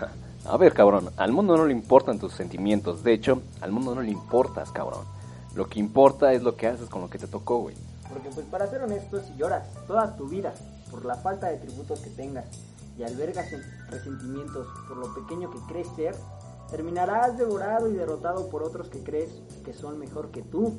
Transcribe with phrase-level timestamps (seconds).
[0.48, 3.02] A ver, cabrón, al mundo no le importan tus sentimientos.
[3.02, 5.04] De hecho, al mundo no le importas, cabrón.
[5.56, 7.74] Lo que importa es lo que haces con lo que te tocó, güey.
[8.08, 10.54] Porque pues para ser honesto, si lloras toda tu vida
[10.90, 12.44] por la falta de tributos que tengas
[12.96, 13.46] y albergas
[13.90, 16.14] resentimientos por lo pequeño que crees ser,
[16.70, 19.30] terminarás devorado y derrotado por otros que crees
[19.64, 20.74] que son mejor que tú.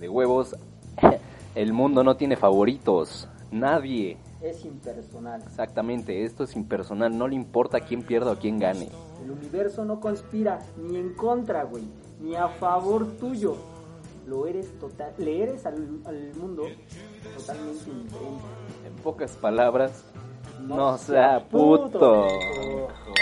[0.00, 0.54] De huevos,
[1.54, 3.28] el mundo no tiene favoritos.
[3.50, 4.18] Nadie.
[4.42, 5.40] Es impersonal.
[5.42, 7.16] Exactamente, esto es impersonal.
[7.16, 8.88] No le importa quién pierda o quién gane.
[9.22, 11.84] El universo no conspira ni en contra, güey,
[12.20, 13.56] ni a favor tuyo.
[14.26, 15.78] Lo eres total, le eres al,
[16.36, 16.64] mundo
[17.36, 18.44] totalmente indiferente.
[18.86, 20.04] En pocas palabras,
[20.60, 22.26] no, sea puto.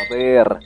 [0.09, 0.59] Joder.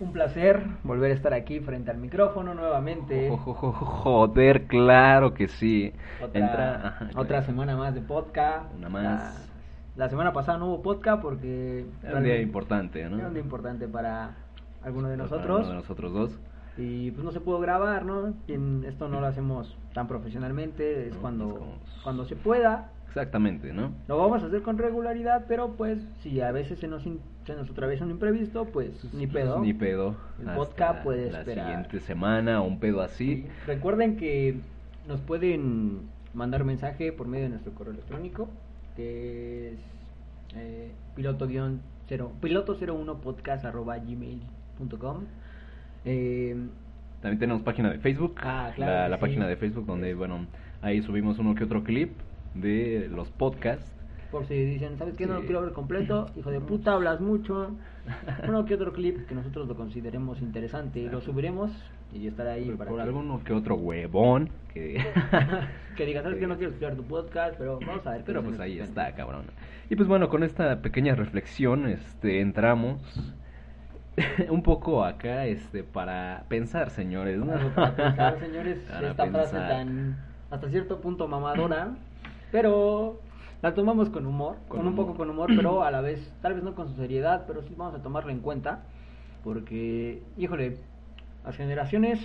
[0.00, 3.30] Un placer volver a estar aquí frente al micrófono nuevamente.
[3.36, 5.92] Joder, claro que sí.
[6.22, 8.72] Otra, otra semana más de podcast.
[8.76, 9.47] Una más.
[9.98, 11.84] La, semana pasada no hubo podcast porque...
[12.04, 13.18] Era un día importante, ¿no?
[13.18, 14.36] Era un día importante para
[14.82, 15.62] alguno de nosotros.
[15.62, 16.38] Para de nosotros dos.
[16.76, 18.34] Y pues no se pudo grabar, ¿no?
[18.46, 21.74] Y esto no lo hacemos tan profesionalmente, es cuando,
[22.04, 22.92] cuando se pueda.
[23.08, 23.90] Exactamente, ¿no?
[24.06, 27.68] Lo vamos a hacer con regularidad, pero pues si a veces se nos, se nos
[27.68, 29.54] atraviesa un imprevisto, pues, pues ni pedo.
[29.54, 30.14] Pues, ni pedo.
[30.40, 31.66] El podcast puede la esperar.
[31.66, 33.48] La siguiente semana, un pedo así.
[33.66, 34.60] Recuerden que
[35.08, 36.02] nos pueden
[36.34, 38.48] mandar mensaje por medio de nuestro correo electrónico,
[38.98, 39.78] que es
[40.56, 41.78] eh, piloto-0,
[42.42, 45.22] piloto01 podcast arroba gmail.com.
[46.04, 46.56] Eh,
[47.22, 48.34] También tenemos página de Facebook.
[48.38, 49.08] Ah, claro.
[49.08, 50.46] La, página de Facebook donde, bueno,
[50.82, 52.10] ahí subimos uno que otro clip
[52.54, 53.88] de los podcasts.
[54.30, 55.26] Por si dicen, ¿sabes qué?
[55.26, 56.26] No lo quiero ver completo.
[56.36, 57.76] Hijo de puta, hablas mucho.
[58.48, 61.02] Uno que otro clip que nosotros lo consideremos interesante.
[61.10, 61.70] Lo subiremos
[62.12, 62.70] y estará ahí.
[62.70, 65.02] para por alguno que otro huevón que...
[65.96, 68.22] que diga, ¿sabes que No quiero escuchar tu podcast, pero vamos a ver.
[68.24, 69.44] Pero pues ahí está, cabrón.
[69.88, 73.00] Y pues bueno, con esta pequeña reflexión este entramos
[74.50, 77.40] un poco acá este para pensar, señores.
[77.74, 80.16] Para pensar, señores, esta frase tan
[80.50, 81.94] hasta cierto punto mamadora,
[82.50, 83.20] pero
[83.62, 86.62] la tomamos con humor, con, un poco con humor, pero a la vez, tal vez
[86.62, 88.84] no con su seriedad, pero sí vamos a tomarla en cuenta,
[89.42, 90.76] porque, híjole,
[91.44, 92.20] las generaciones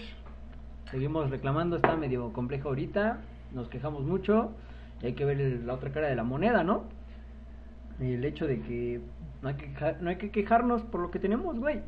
[0.91, 3.19] seguimos reclamando, está medio complejo ahorita,
[3.53, 4.51] nos quejamos mucho,
[5.01, 6.83] y hay que ver la otra cara de la moneda, ¿no?
[7.99, 9.01] El hecho de que
[9.41, 11.81] no hay que, no hay que quejarnos por lo que tenemos, güey.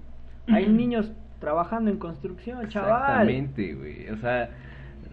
[0.48, 3.30] Hay niños trabajando en construcción, chaval.
[3.30, 4.10] Exactamente, güey.
[4.10, 4.50] O sea,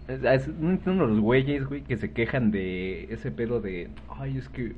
[0.07, 4.49] es, no entiendo los güeyes, güey, que se quejan de ese pedo de, ay, es
[4.49, 4.73] que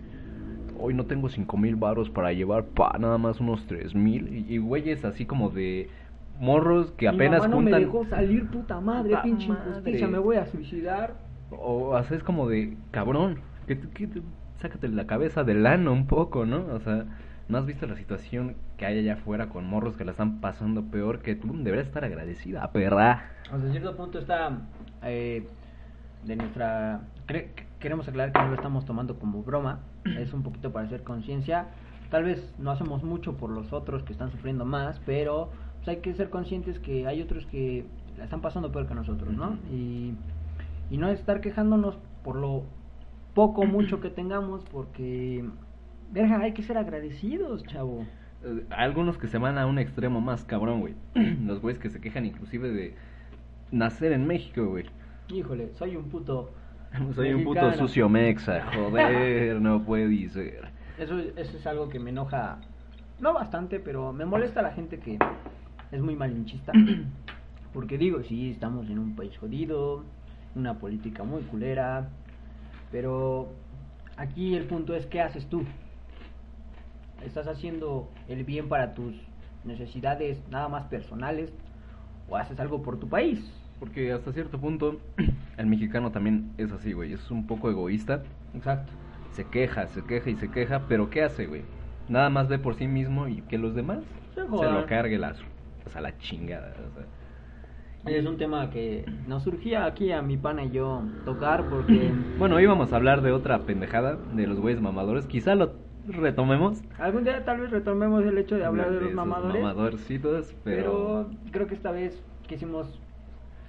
[0.80, 4.58] hoy no tengo cinco mil baros para llevar pa nada más unos tres mil y,
[4.58, 5.90] güeyes así como de
[6.40, 10.36] morros que apenas Mi mamá no me dejó salir puta madre, pinche injusticia, me voy
[10.36, 11.14] a suicidar.
[11.52, 14.10] O haces como de cabrón, que, que
[14.58, 16.66] sácate la cabeza del ano un poco, ¿no?
[16.74, 17.06] O sea,
[17.48, 20.84] ¿no has visto la situación que hay allá afuera con morros que la están pasando
[20.84, 21.54] peor que tú?
[21.56, 23.30] Deberías estar agradecida, perra.
[23.54, 24.58] O sea, cierto punto está
[25.04, 25.48] eh,
[26.24, 27.02] de nuestra...
[27.80, 29.80] queremos aclarar que no lo estamos tomando como broma,
[30.20, 31.68] es un poquito para hacer conciencia.
[32.10, 35.98] Tal vez no hacemos mucho por los otros que están sufriendo más, pero pues, hay
[35.98, 37.86] que ser conscientes que hay otros que
[38.18, 39.58] la están pasando peor que nosotros, ¿no?
[39.72, 40.14] Y,
[40.90, 42.64] y no estar quejándonos por lo
[43.34, 45.46] poco o mucho que tengamos, porque,
[46.12, 48.06] verga, hay que ser agradecidos, chavo.
[48.44, 50.96] Eh, algunos que se van a un extremo más cabrón, güey.
[51.46, 52.96] Los güeyes que se quejan inclusive de
[53.76, 54.86] nacer en México, güey.
[55.28, 56.52] Híjole, soy un puto.
[57.14, 60.70] soy un puto sucio mexa, joder, no puede ser.
[60.98, 62.60] Eso, eso es algo que me enoja,
[63.20, 65.20] no bastante, pero me molesta la gente que
[65.92, 66.72] es muy malinchista.
[67.74, 70.06] Porque digo, sí, estamos en un país jodido,
[70.56, 72.08] una política muy culera,
[72.90, 73.50] pero
[74.16, 75.64] aquí el punto es, ¿qué haces tú?
[77.26, 79.14] ¿Estás haciendo el bien para tus
[79.66, 81.52] necesidades nada más personales
[82.30, 83.40] o haces algo por tu país.
[83.80, 85.00] Porque hasta cierto punto
[85.58, 87.14] el mexicano también es así, güey.
[87.14, 88.24] Es un poco egoísta.
[88.54, 88.92] Exacto.
[89.32, 91.64] Se queja, se queja y se queja, pero ¿qué hace, güey?
[92.08, 94.00] Nada más ve por sí mismo y que los demás
[94.34, 95.36] se, lo cargue la,
[95.86, 96.74] o sea, la chingada.
[98.06, 102.12] Es un tema que nos surgía aquí a mi pana y yo tocar porque...
[102.38, 105.26] Bueno, íbamos a hablar de otra pendejada, de los güeyes mamadores.
[105.26, 105.74] Quizá lo
[106.08, 106.84] retomemos.
[107.00, 109.62] Algún día tal vez retomemos el hecho de hablar de, los mamadores.
[109.62, 111.28] Mamadorcitos, pero...
[111.30, 113.00] pero creo que esta vez quisimos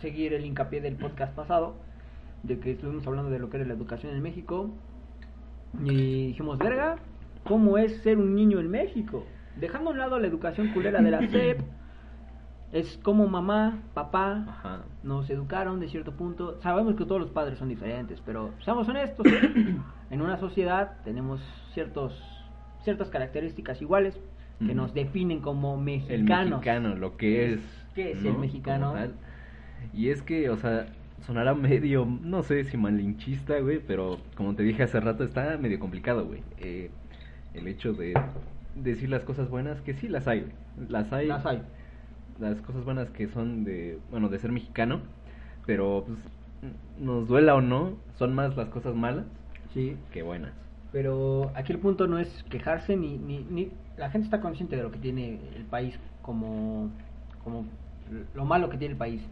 [0.01, 1.77] seguir el hincapié del podcast pasado,
[2.43, 4.71] de que estuvimos hablando de lo que era la educación en México.
[5.85, 6.97] Y dijimos, verga,
[7.45, 9.25] ¿cómo es ser un niño en México?
[9.57, 11.61] Dejando a un lado la educación culera de la SEP,
[12.73, 16.61] es como mamá, papá nos educaron de cierto punto.
[16.61, 19.27] Sabemos que todos los padres son diferentes, pero seamos honestos,
[20.11, 21.41] en una sociedad tenemos
[21.73, 22.23] ciertos
[22.83, 24.19] ciertas características iguales.
[24.59, 26.47] que nos definen como mexicanos.
[26.47, 27.61] El mexicano, lo que es.
[27.95, 28.95] ¿Qué es el mexicano?
[29.93, 30.87] Y es que, o sea,
[31.27, 35.79] sonará medio, no sé si malinchista, güey, pero como te dije hace rato, está medio
[35.79, 36.43] complicado, güey.
[36.59, 36.91] Eh,
[37.55, 38.15] el hecho de
[38.75, 40.47] decir las cosas buenas, que sí las hay,
[40.89, 41.27] Las hay.
[41.27, 41.63] Las hay.
[42.39, 45.01] Las cosas buenas que son de, bueno, de ser mexicano,
[45.65, 46.19] pero pues,
[46.99, 49.25] nos duela o no, son más las cosas malas
[49.73, 49.97] sí.
[50.13, 50.53] que buenas.
[50.93, 54.83] Pero aquí el punto no es quejarse ni, ni, ni la gente está consciente de
[54.83, 56.91] lo que tiene el país como,
[57.43, 57.67] como
[58.35, 59.23] lo malo que tiene el país.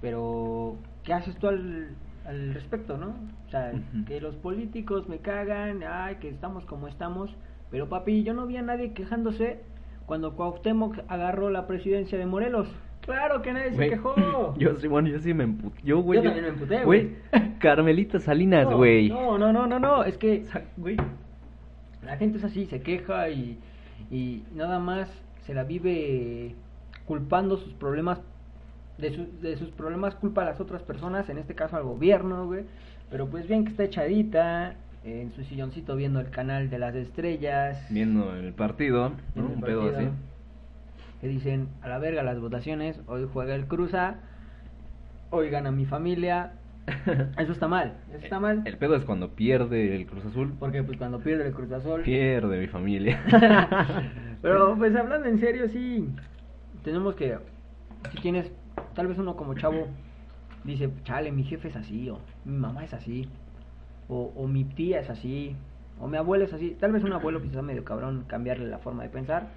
[0.00, 1.88] Pero, ¿qué haces tú al,
[2.24, 3.14] al respecto, no?
[3.46, 3.72] O sea,
[4.06, 7.34] que los políticos me cagan, ay, que estamos como estamos.
[7.70, 9.60] Pero papi, yo no vi a nadie quejándose
[10.06, 12.68] cuando Cuauhtémoc agarró la presidencia de Morelos.
[13.00, 14.54] Claro que nadie se quejó.
[14.58, 15.80] Yo sí, bueno, yo sí me emputé.
[15.82, 16.18] Yo, güey.
[16.18, 17.16] Yo, también me emputé, güey.
[17.58, 19.08] Carmelita Salinas, güey.
[19.08, 20.44] No, no, no, no, no, es que,
[20.76, 20.96] güey,
[22.04, 23.58] la gente es así, se queja y,
[24.10, 25.08] y nada más
[25.46, 26.54] se la vive
[27.06, 28.20] culpando sus problemas
[28.98, 32.64] de, de sus problemas culpa a las otras personas, en este caso al gobierno, güey.
[33.10, 37.86] Pero pues bien que está echadita en su silloncito viendo el canal de las estrellas.
[37.90, 40.08] Viendo el partido, Un pedo así.
[41.20, 44.16] Que dicen, a la verga las votaciones, hoy juega el Cruza,
[45.30, 46.52] hoy gana mi familia.
[47.38, 48.62] Eso está mal, eso está mal.
[48.64, 50.54] El pedo es cuando pierde el Cruz Azul.
[50.58, 52.00] Porque pues cuando pierde el Cruz Azul...
[52.00, 53.20] Pierde mi familia.
[54.42, 56.08] Pero pues hablando en serio, sí,
[56.84, 57.36] tenemos que...
[58.12, 58.50] Si tienes
[58.94, 59.86] tal vez uno como chavo
[60.64, 63.28] dice, chale, mi jefe es así, o mi mamá es así,
[64.08, 65.56] o, o mi tía es así,
[66.00, 66.76] o mi abuelo es así.
[66.78, 69.48] Tal vez un abuelo quizás medio cabrón cambiarle la forma de pensar.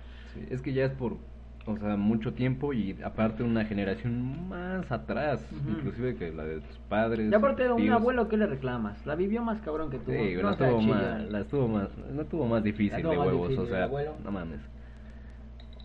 [0.50, 1.18] es que ya es por,
[1.66, 6.78] o sea, mucho tiempo y aparte una generación más atrás, inclusive que la de tus
[6.90, 7.32] padres.
[7.32, 9.06] Y aparte de un abuelo, ¿qué le reclamas?
[9.06, 10.12] La vivió más cabrón que tú.
[10.12, 13.66] Sí, no la, tuvo más, la tuvo más, no tuvo más difícil de huevos, o
[13.68, 13.90] sea,
[14.24, 14.62] no mames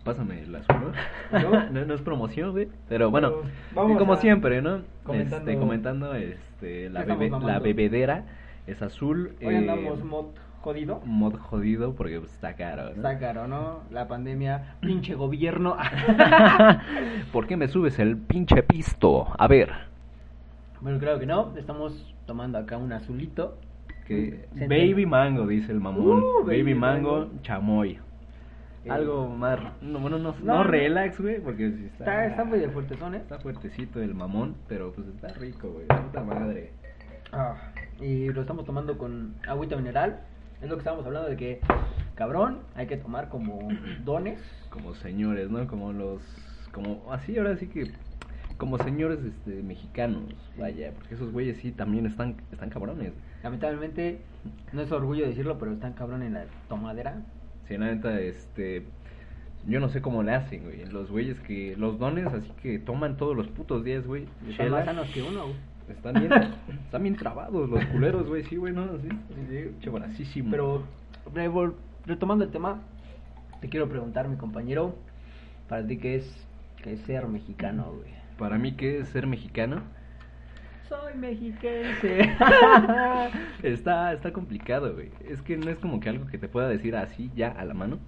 [0.07, 0.93] pásame la azul,
[1.71, 1.85] ¿No?
[1.85, 1.93] ¿No?
[1.93, 2.69] es promoción, güey.
[2.87, 3.33] Pero bueno,
[3.73, 4.81] como siempre, ¿no?
[5.03, 8.25] Comentando, este, comentando este, la, la bebedera
[8.65, 9.33] es azul.
[9.43, 10.25] Hoy eh, andamos mod
[10.61, 11.01] jodido.
[11.05, 12.89] Mod jodido porque pues, está caro, ¿no?
[12.91, 13.81] Está caro, ¿no?
[13.91, 15.77] La pandemia, pinche gobierno.
[17.31, 19.27] ¿Por qué me subes el pinche pisto?
[19.37, 19.71] A ver.
[20.81, 21.53] Bueno, creo que no.
[21.57, 23.57] Estamos tomando acá un azulito.
[24.05, 26.23] Que baby mango, dice el mamón.
[26.23, 27.99] Uh, baby, mango, chamoy.
[28.89, 29.59] Algo más.
[29.81, 32.25] No, bueno, no, no, relax, güey, porque si está.
[32.25, 33.17] Está, muy de fuertezón, ¿eh?
[33.17, 35.87] Está fuertecito el mamón, pero pues está rico, güey.
[35.87, 36.71] Puta madre.
[37.31, 37.55] Ah,
[37.99, 40.21] y lo estamos tomando con agüita mineral.
[40.61, 41.59] Es lo que estábamos hablando de que,
[42.15, 43.59] cabrón, hay que tomar como
[44.05, 44.39] dones.
[44.69, 45.67] Como señores, ¿no?
[45.67, 46.21] Como los.
[46.71, 47.91] Como así, ahora sí que.
[48.57, 53.13] Como señores este, mexicanos, vaya, porque esos güeyes sí también están, están cabrones.
[53.43, 54.21] Lamentablemente,
[54.73, 57.21] no es orgullo decirlo, pero están cabrón en la tomadera.
[57.67, 58.83] Sí, la neta, este.
[59.65, 60.85] Yo no sé cómo le hacen, güey.
[60.85, 61.75] Los güeyes que.
[61.77, 64.25] Los dones, así que toman todos los putos días, güey.
[64.47, 65.55] Están más sanos que uno, güey.
[65.89, 66.31] Están bien,
[66.83, 68.43] están bien trabados los culeros, güey.
[68.43, 70.25] Sí, güey, no, sí.
[70.25, 70.83] sí, Pero,
[72.05, 72.81] retomando el tema,
[73.61, 74.95] te quiero preguntar, mi compañero,
[75.69, 76.47] para ti, ¿qué es,
[76.83, 78.11] qué es ser mexicano, güey?
[78.37, 79.81] Para mí, ¿qué es ser mexicano?
[80.87, 82.19] Soy mexiquense.
[83.63, 85.11] está, está complicado, güey.
[85.27, 87.73] Es que no es como que algo que te pueda decir así ya a la
[87.73, 87.99] mano,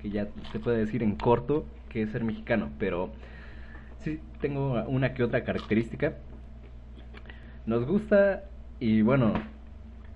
[0.00, 3.10] que ya te pueda decir en corto que es ser mexicano, pero
[3.98, 6.14] sí tengo una que otra característica.
[7.66, 8.44] Nos gusta
[8.78, 9.32] y bueno,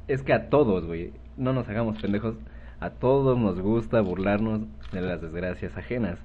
[0.09, 2.37] es que a todos, güey, no nos hagamos pendejos,
[2.81, 4.63] a todos nos gusta burlarnos
[4.93, 6.19] de las desgracias ajenas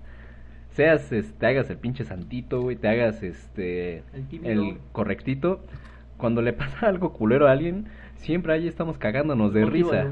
[0.76, 4.04] seas, te este, hagas el pinche santito, güey, te hagas este
[4.44, 5.62] el, correctito,
[6.18, 7.86] cuando le pasa algo culero a alguien,
[8.18, 10.08] siempre ahí estamos cagándonos de risa.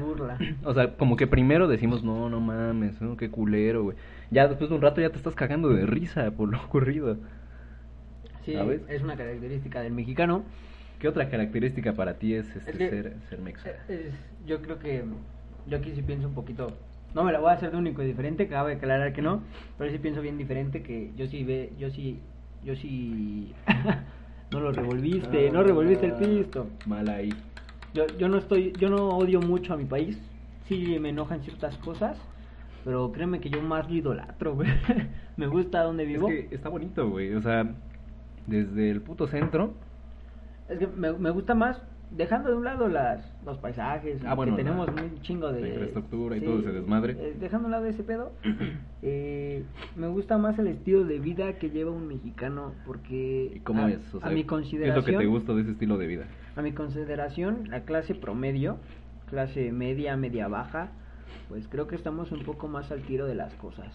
[0.64, 3.96] O sea, como que primero decimos, no, no mames, no, qué culero, güey.
[4.30, 7.18] Ya después de un rato ya te estás cagando de risa por lo ocurrido.
[8.44, 8.54] Sí,
[8.88, 10.44] es una característica del mexicano.
[10.98, 14.12] ¿Qué otra característica para ti es, este, ser, ser
[14.46, 15.04] yo creo que
[15.66, 16.72] yo aquí sí pienso un poquito
[17.14, 19.40] no me la voy a hacer de único y diferente, cabe aclarar que no,
[19.78, 22.18] pero sí pienso bien diferente que yo sí ve, yo sí,
[22.64, 23.52] yo sí
[24.50, 26.66] no lo revolviste, no, revolviste el pisto.
[26.86, 27.32] Mal ahí.
[27.94, 30.20] Yo, yo no estoy, yo no odio mucho a mi país,
[30.66, 32.18] sí me enojan ciertas cosas,
[32.84, 34.68] pero créeme que yo más lo idolatro, güey.
[35.36, 36.28] me gusta donde vivo.
[36.28, 37.72] Es que está bonito, güey, o sea,
[38.46, 39.72] desde el puto centro.
[40.68, 41.80] Es que me, me gusta más
[42.16, 45.68] dejando de un lado las, los paisajes, ah, que tenemos un chingo de...
[45.68, 47.16] infraestructura y todo ese desmadre.
[47.18, 48.32] Eh, dejando de un lado ese pedo,
[49.02, 49.64] eh,
[49.96, 53.52] me gusta más el estilo de vida que lleva un mexicano, porque...
[53.56, 54.00] ¿Y cómo es?
[54.22, 55.04] a mi consideración...
[55.04, 56.24] ¿Qué es lo que te gusta de ese estilo de vida?
[56.56, 58.78] A mi consideración, la clase promedio,
[59.28, 60.92] clase media, media baja,
[61.48, 63.92] pues creo que estamos un poco más al tiro de las cosas.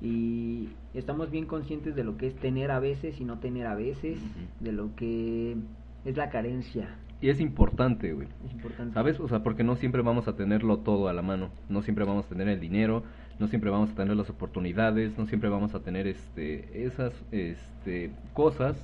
[0.00, 3.74] Y estamos bien conscientes de lo que es tener a veces y no tener a
[3.74, 4.18] veces,
[4.58, 5.56] de lo que
[6.04, 6.96] es la carencia.
[7.22, 8.26] Y es importante, güey.
[8.44, 8.94] Es importante.
[8.94, 9.20] ¿Sabes?
[9.20, 11.50] O sea, porque no siempre vamos a tenerlo todo a la mano.
[11.68, 13.04] No siempre vamos a tener el dinero,
[13.38, 18.10] no siempre vamos a tener las oportunidades, no siempre vamos a tener este esas este
[18.34, 18.76] cosas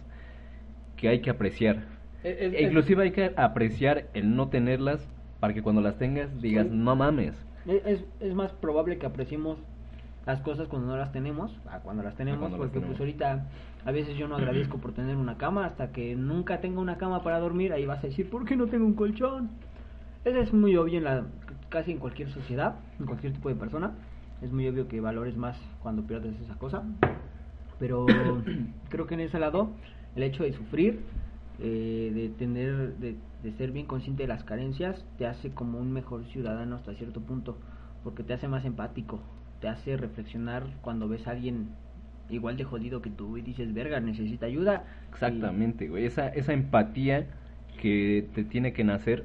[0.97, 1.83] que hay que apreciar.
[2.23, 5.07] E inclusive hay que apreciar el no tenerlas
[5.41, 7.35] para que cuando las tengas digas, no mames.
[7.67, 9.59] Es, es más probable que apreciemos
[10.29, 13.47] las cosas cuando no las tenemos, a cuando las tenemos, porque pues ahorita
[13.87, 17.23] a veces yo no agradezco por tener una cama, hasta que nunca tenga una cama
[17.23, 19.49] para dormir, ahí vas a decir, ¿por qué no tengo un colchón?
[20.27, 21.25] Eso es muy obvio en la,
[21.71, 23.93] casi en cualquier sociedad, en cualquier tipo de persona,
[24.43, 26.83] es muy obvio que valores más cuando pierdes esa cosa,
[27.79, 28.05] pero
[28.91, 29.71] creo que en ese lado,
[30.15, 31.01] el hecho de sufrir,
[31.59, 35.91] eh, de tener, de, de ser bien consciente de las carencias, te hace como un
[35.91, 37.57] mejor ciudadano hasta cierto punto,
[38.05, 39.21] porque te hace más empático,
[39.61, 41.69] te hace reflexionar cuando ves a alguien
[42.31, 44.85] igual de jodido que tú y dices, verga, necesita ayuda.
[45.11, 47.27] Exactamente, güey, esa, esa empatía
[47.81, 49.25] que te tiene que nacer,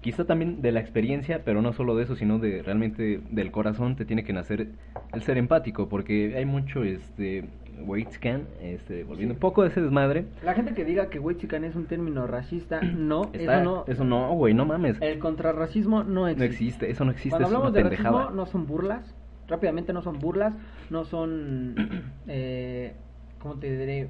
[0.00, 3.96] quizá también de la experiencia, pero no solo de eso, sino de realmente del corazón
[3.96, 4.68] te tiene que nacer
[5.12, 7.48] el ser empático, porque hay mucho, este,
[7.84, 10.26] Waitscan, este, volviendo un poco de ese desmadre.
[10.44, 13.84] La gente que diga que Waitscan es un término racista, no, eso no.
[13.86, 14.98] Eso no, güey, no mames.
[15.00, 16.46] El contrarracismo no existe.
[16.46, 17.30] No existe, eso no existe.
[17.30, 19.15] Cuando hablamos de racismo, no son burlas,
[19.48, 20.54] rápidamente no son burlas,
[20.90, 21.74] no son,
[22.28, 22.94] eh,
[23.40, 24.08] ¿cómo te diré?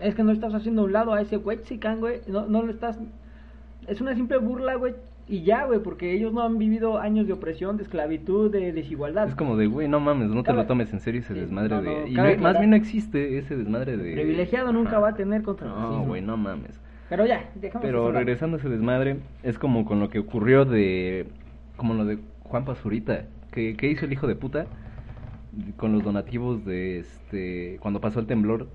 [0.00, 2.98] Es que no estás haciendo un lado a ese Waitscan, güey, no, no lo estás,
[3.86, 4.94] es una simple burla, güey,
[5.28, 9.26] y ya, güey, porque ellos no han vivido años de opresión, de esclavitud, de desigualdad.
[9.26, 12.08] Es como de, güey, no mames, no te lo tomes en serio ese desmadre de...
[12.08, 14.12] y más bien no existe ese desmadre de...
[14.12, 16.80] Privilegiado nunca va a tener contra No, güey, no mames.
[17.08, 21.26] Pero ya, dejamos Pero regresando a ese desmadre, es como con lo que ocurrió de...
[21.76, 23.24] Como lo de Juan Pazurita.
[23.56, 24.66] ¿Qué, qué hizo el hijo de puta?
[25.76, 27.78] Con los donativos de este...
[27.80, 28.68] Cuando pasó el temblor.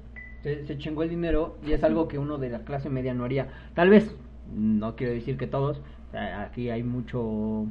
[0.44, 3.24] Se, se chingó el dinero y es algo que uno de la clase media no
[3.24, 3.48] haría.
[3.76, 4.14] Tal vez,
[4.54, 5.82] no quiero decir que todos,
[6.14, 7.66] Aquí hay mucho,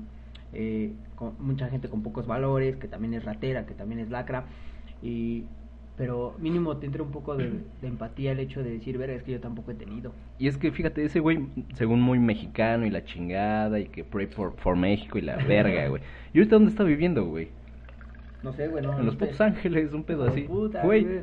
[0.53, 0.93] eh,
[1.39, 4.45] mucha gente con pocos valores, que también es ratera, que también es lacra,
[5.03, 5.45] y
[5.97, 9.41] pero mínimo tendré un poco de, empatía el hecho de decir, ver, es que yo
[9.41, 10.13] tampoco he tenido.
[10.39, 14.27] Y es que fíjate, ese güey, según muy mexicano y la chingada, y que pray
[14.27, 16.03] for, for México y la verga, güey.
[16.33, 17.49] ¿Y ahorita dónde está viviendo, güey?
[18.43, 20.47] No sé, güey, no, En los putos ángeles, un pedo así.
[20.83, 21.23] güey.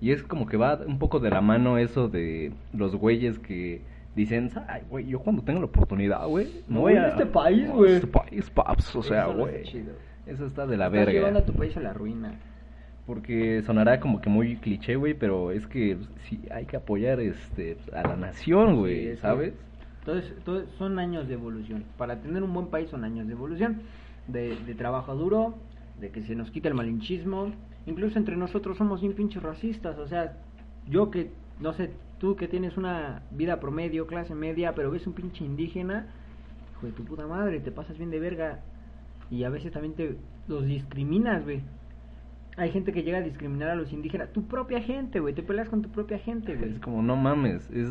[0.00, 3.82] Y es como que va un poco de la mano eso de los güeyes que
[4.16, 7.96] dicen, ay, güey, yo cuando tengo la oportunidad, güey, no voy a este país, güey.
[7.96, 9.62] Este país, paps, o sea, güey.
[10.26, 11.12] Eso está de la Estás verga.
[11.12, 12.38] llevando a tu país a la ruina.
[13.10, 15.98] Porque sonará como que muy cliché, güey, pero es que
[16.28, 19.52] sí hay que apoyar este a la nación, güey, ¿sabes?
[19.98, 20.32] Entonces,
[20.78, 21.82] son años de evolución.
[21.98, 23.82] Para tener un buen país son años de evolución,
[24.28, 25.56] de, de trabajo duro,
[25.98, 27.50] de que se nos quite el malinchismo.
[27.84, 30.36] Incluso entre nosotros somos bien pinches racistas, o sea,
[30.88, 31.90] yo que, no sé,
[32.20, 36.06] tú que tienes una vida promedio, clase media, pero ves un pinche indígena,
[36.76, 38.60] hijo de tu puta madre, te pasas bien de verga.
[39.32, 41.60] Y a veces también te los discriminas, güey.
[42.56, 44.32] Hay gente que llega a discriminar a los indígenas.
[44.32, 45.34] Tu propia gente, güey.
[45.34, 46.72] Te peleas con tu propia gente, güey.
[46.72, 47.70] Es como, no mames.
[47.70, 47.88] Es.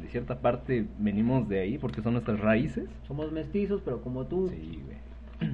[0.00, 2.88] De cierta parte venimos de ahí porque son nuestras raíces.
[3.08, 4.48] Somos mestizos, pero como tú.
[4.48, 4.96] Sí, güey.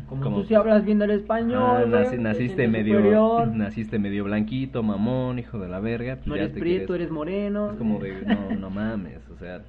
[0.08, 5.58] Como, tú si hablas bien el español, ah, naciste medio naciste medio blanquito, mamón, hijo
[5.58, 6.16] de la verga.
[6.16, 7.72] Pues no eres prieto, eres moreno.
[7.72, 9.62] Es como de, no, no mames, o sea,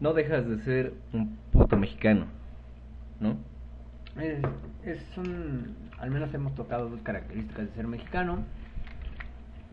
[0.00, 2.26] no dejas de ser un puto mexicano,
[3.20, 3.36] ¿no?
[4.20, 4.38] Es,
[4.84, 8.38] es un, al menos hemos tocado dos características de ser mexicano.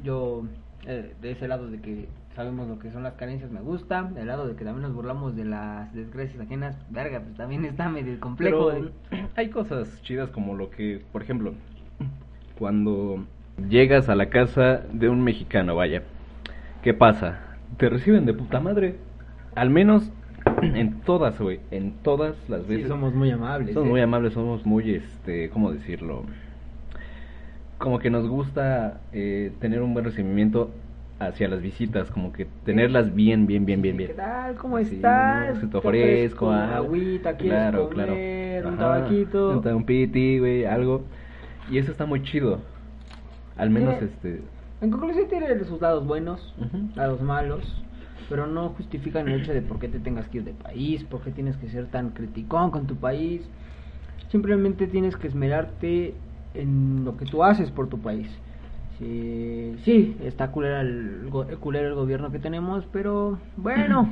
[0.04, 0.44] Yo,
[0.86, 4.04] eh, de ese lado de que sabemos lo que son las carencias, me gusta.
[4.04, 7.90] Del lado de que también nos burlamos de las desgracias ajenas, verga, pues también está
[7.90, 8.72] medio complejo.
[9.36, 11.54] hay cosas chidas como lo que, por ejemplo,
[12.58, 13.26] cuando
[13.70, 16.04] llegas a la casa de un mexicano, vaya,
[16.82, 17.40] ¿qué pasa?
[17.78, 18.96] Te reciben de puta madre.
[19.56, 20.12] Al menos
[20.64, 22.84] en todas, güey, en todas las veces.
[22.84, 23.74] Sí, somos muy amables.
[23.74, 24.04] Somos muy ¿eh?
[24.04, 26.24] amables, somos muy, este, ¿cómo decirlo?
[27.78, 30.72] Como que nos gusta eh, tener un buen recibimiento
[31.20, 34.10] hacia las visitas, como que tenerlas bien, bien, bien, bien, bien.
[34.10, 34.56] ¿Qué tal?
[34.56, 35.60] ¿Cómo estás?
[35.60, 38.70] te ofrezco, agüita, claro, comer, claro.
[38.70, 41.04] un tabaquito, un, piti, güey, algo.
[41.70, 42.60] Y eso está muy chido.
[43.56, 44.42] Al menos este
[44.82, 46.56] En conclusión tiene sus lados buenos,
[46.96, 47.84] lados malos,
[48.30, 51.22] pero no justifican el hecho de por qué te tengas que ir de país, por
[51.22, 53.42] qué tienes que ser tan criticón con tu país.
[54.30, 56.14] Simplemente tienes que esmerarte
[56.54, 58.28] en lo que tú haces por tu país.
[59.00, 64.10] Sí, sí, está culero el, culero el gobierno que tenemos, pero bueno.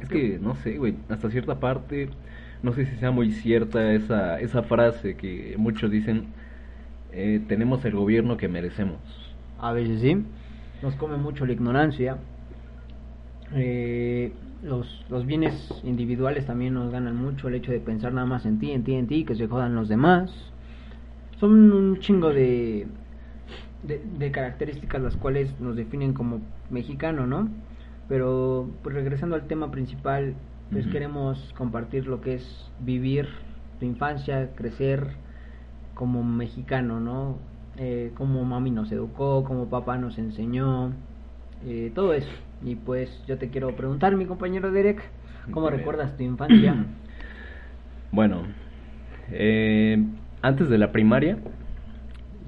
[0.00, 2.08] Es que, no sé, güey, hasta cierta parte
[2.62, 6.26] no sé si sea muy cierta esa, esa frase que muchos dicen,
[7.12, 8.98] eh, tenemos el gobierno que merecemos.
[9.60, 10.24] A veces sí,
[10.82, 12.18] nos come mucho la ignorancia.
[13.54, 18.44] Eh, los, los bienes individuales también nos ganan mucho el hecho de pensar nada más
[18.44, 20.30] en ti, en ti, en ti, que se jodan los demás.
[21.38, 22.88] Son un chingo de,
[23.82, 26.40] de, características las cuales nos definen como
[26.70, 27.48] mexicano, ¿no?
[28.08, 30.34] Pero pues regresando al tema principal,
[30.72, 33.28] pues queremos compartir lo que es vivir
[33.78, 35.06] tu infancia, crecer
[35.94, 37.38] como mexicano, ¿no?
[37.76, 40.92] Eh, como mami nos educó, como papá nos enseñó,
[41.64, 42.30] eh, todo eso.
[42.62, 45.02] Y pues yo te quiero preguntar, mi compañero Derek,
[45.50, 46.74] ¿cómo recuerdas tu infancia?
[48.12, 48.42] bueno,
[49.30, 50.04] eh,
[50.42, 51.38] antes de la primaria,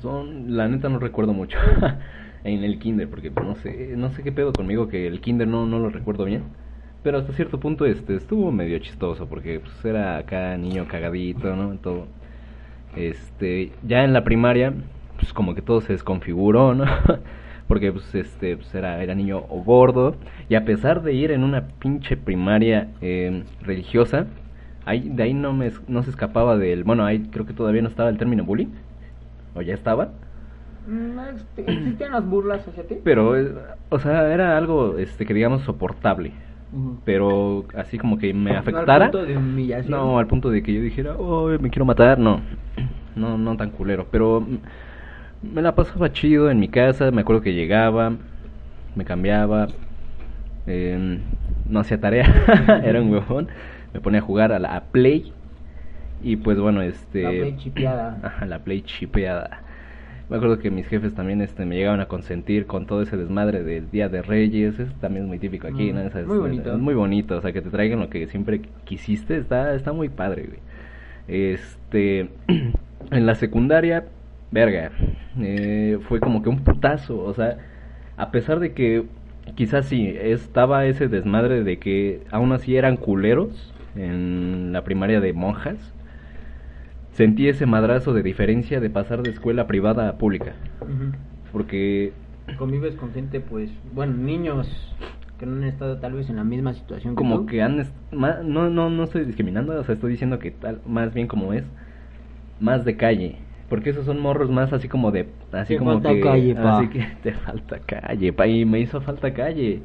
[0.00, 1.58] son, la neta no recuerdo mucho
[2.44, 5.66] en el kinder, porque no sé, no sé qué pedo conmigo que el kinder no,
[5.66, 6.42] no lo recuerdo bien.
[7.02, 11.74] Pero hasta cierto punto este estuvo medio chistoso porque pues era acá niño cagadito, ¿no?
[11.78, 12.08] Todo.
[12.94, 14.74] Este, ya en la primaria
[15.16, 16.84] pues como que todo se desconfiguró, ¿no?
[17.70, 20.16] porque pues este pues era era niño gordo
[20.48, 24.26] y a pesar de ir en una pinche primaria eh, religiosa,
[24.84, 27.88] ahí de ahí no me no se escapaba del, bueno, ahí creo que todavía no
[27.88, 28.72] estaba el término bullying
[29.54, 30.10] o ya estaba.
[31.32, 32.96] Este, existían las burlas hacia ti.
[33.04, 33.54] Pero, eh,
[33.88, 36.32] o sea, era algo este que digamos soportable.
[37.04, 39.04] Pero así como que me afectara.
[39.04, 39.92] Al punto de humillación.
[39.92, 42.18] No, al punto de que yo dijera, oh, me quiero matar.
[42.18, 42.40] No,
[43.14, 44.08] no, no tan culero.
[44.10, 44.44] Pero
[45.42, 47.10] me la pasaba chido en mi casa.
[47.10, 48.16] Me acuerdo que llegaba,
[48.94, 49.68] me cambiaba,
[50.66, 51.18] eh,
[51.68, 52.26] no hacía tarea,
[52.84, 53.48] era un huevón.
[53.92, 55.32] Me ponía a jugar a la Play
[56.22, 57.22] y pues bueno, este...
[57.22, 58.18] La play chipeada.
[58.22, 59.62] Ajá, la play chipeada.
[60.28, 63.64] Me acuerdo que mis jefes también este, me llegaban a consentir con todo ese desmadre
[63.64, 64.78] del Día de Reyes.
[64.78, 66.02] Eso también es muy típico aquí, ¿no?
[66.26, 66.78] muy bonito.
[66.78, 69.38] muy bonito, o sea, que te traigan lo que siempre quisiste.
[69.38, 70.58] Está, está muy padre, güey.
[71.26, 72.28] Este...
[73.10, 74.04] en la secundaria,
[74.50, 74.90] verga,
[75.38, 77.18] eh, fue como que un putazo.
[77.18, 77.58] O sea,
[78.16, 79.04] a pesar de que
[79.54, 85.32] quizás sí, estaba ese desmadre de que aún así eran culeros en la primaria de
[85.32, 85.94] monjas
[87.12, 90.54] sentí ese madrazo de diferencia de pasar de escuela privada a pública.
[91.52, 92.12] Porque...
[92.56, 94.94] Convives con gente, pues, bueno, niños
[95.38, 98.90] que no han estado tal vez en la misma situación como que han no no
[98.90, 101.64] no estoy discriminando o sea estoy diciendo que tal más bien como es
[102.60, 103.38] más de calle
[103.70, 107.06] porque esos son morros más así como de así como falta que calle, así que
[107.22, 109.80] te falta calle pa y me hizo falta calle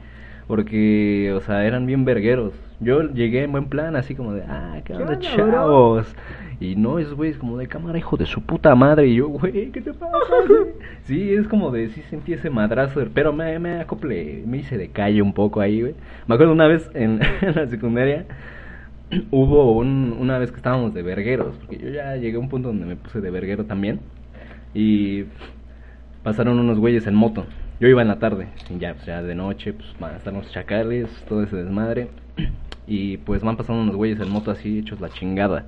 [0.47, 4.81] porque o sea eran bien vergueros yo llegué en buen plan así como de ah
[4.83, 6.13] qué onda chavos
[6.59, 9.07] y no, es güey, es como de cámara, hijo de su puta madre.
[9.07, 10.13] Y yo, güey, ¿qué te pasa?
[11.03, 14.89] sí, es como de, sí sentí ese madrazo, pero me, me acople, me hice de
[14.89, 15.95] calle un poco ahí, güey.
[16.27, 17.19] Me acuerdo una vez en,
[17.55, 18.25] la secundaria,
[19.31, 22.69] hubo un, una vez que estábamos de vergueros, porque yo ya llegué a un punto
[22.69, 23.99] donde me puse de verguero también.
[24.73, 25.25] Y
[26.23, 27.45] pasaron unos güeyes en moto.
[27.79, 30.33] Yo iba en la tarde, y ya, pues ya de noche, pues van a estar
[30.33, 32.09] los chacales, todo ese desmadre.
[32.87, 35.65] Y pues van pasando unos güeyes en moto así, hechos la chingada.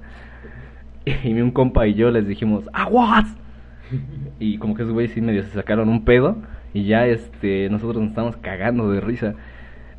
[1.24, 3.26] Y un compa y yo les dijimos, ¡aguas!
[4.40, 6.38] Y como que esos güeyes sí medio se sacaron un pedo.
[6.76, 9.34] Y ya este nosotros nos estábamos cagando de risa.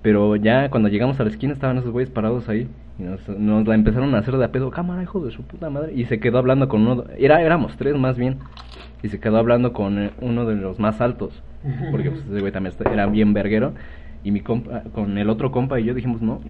[0.03, 2.68] Pero ya cuando llegamos a la esquina estaban esos güeyes parados ahí.
[2.98, 4.70] Y nos, la empezaron a hacer de a pedo.
[4.70, 5.92] Cámara, hijo de su puta madre.
[5.94, 7.04] Y se quedó hablando con uno.
[7.16, 8.38] Era, éramos tres más bien.
[9.02, 11.42] Y se quedó hablando con eh, uno de los más altos.
[11.90, 13.72] Porque pues, ese güey también era bien verguero.
[14.24, 16.40] Y mi compa, con el otro compa y yo dijimos, no,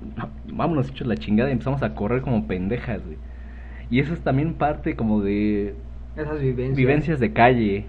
[0.50, 1.50] vámonos hechos la chingada.
[1.50, 3.18] Y empezamos a correr como pendejas, güey.
[3.90, 5.74] Y eso es también parte como de...
[6.18, 6.76] Esas vivencias.
[6.76, 7.87] Vivencias de calle,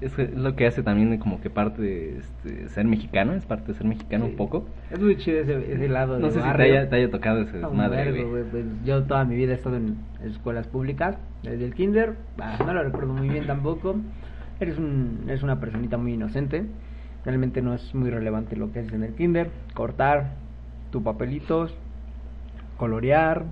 [0.00, 3.74] Es, lo que hace también como que parte de este, ser mexicano, es parte de
[3.78, 4.66] ser mexicano un poco.
[4.90, 7.58] Es muy chido ese, ese lado No sé si te haya, te haya, tocado ese
[7.58, 12.14] desmadre, Pues yo toda mi vida he estado en escuelas públicas, desde el kinder,
[12.64, 13.96] no lo recuerdo muy bien tampoco.
[14.58, 16.64] Eres, un, eres una personita muy inocente,
[17.26, 20.32] realmente no es muy relevante lo que haces en el kinder, cortar
[20.90, 21.76] tus papelitos,
[22.78, 23.44] colorear,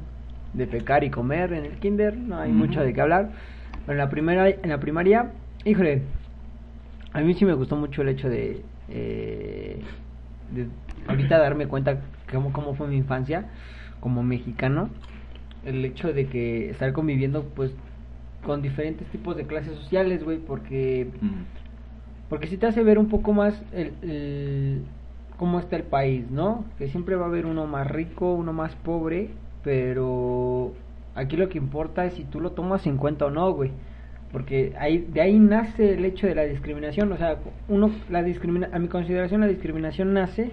[0.55, 3.31] de pecar y comer en el kinder, no hay mucho de qué hablar.
[3.87, 5.33] Pero en la, primera, en la primaria,
[5.65, 6.03] híjole,
[7.13, 9.81] a mí sí me gustó mucho el hecho de, eh,
[10.53, 10.67] de
[11.07, 12.01] ahorita darme cuenta
[12.33, 13.47] cómo, cómo fue mi infancia
[14.01, 14.91] como mexicano.
[15.65, 17.73] El hecho de que estar conviviendo pues
[18.45, 21.09] con diferentes tipos de clases sociales, güey, porque...
[22.29, 24.83] Porque si te hace ver un poco más el, el,
[25.39, 26.65] cómo está el país, ¿no?
[26.79, 29.31] Que siempre va a haber uno más rico, uno más pobre,
[29.63, 30.73] pero
[31.15, 33.71] aquí lo que importa es si tú lo tomas en cuenta o no, güey.
[34.33, 37.13] Porque ahí, de ahí nace el hecho de la discriminación.
[37.13, 37.37] O sea,
[37.69, 40.51] uno, la discrimina, a mi consideración, la discriminación nace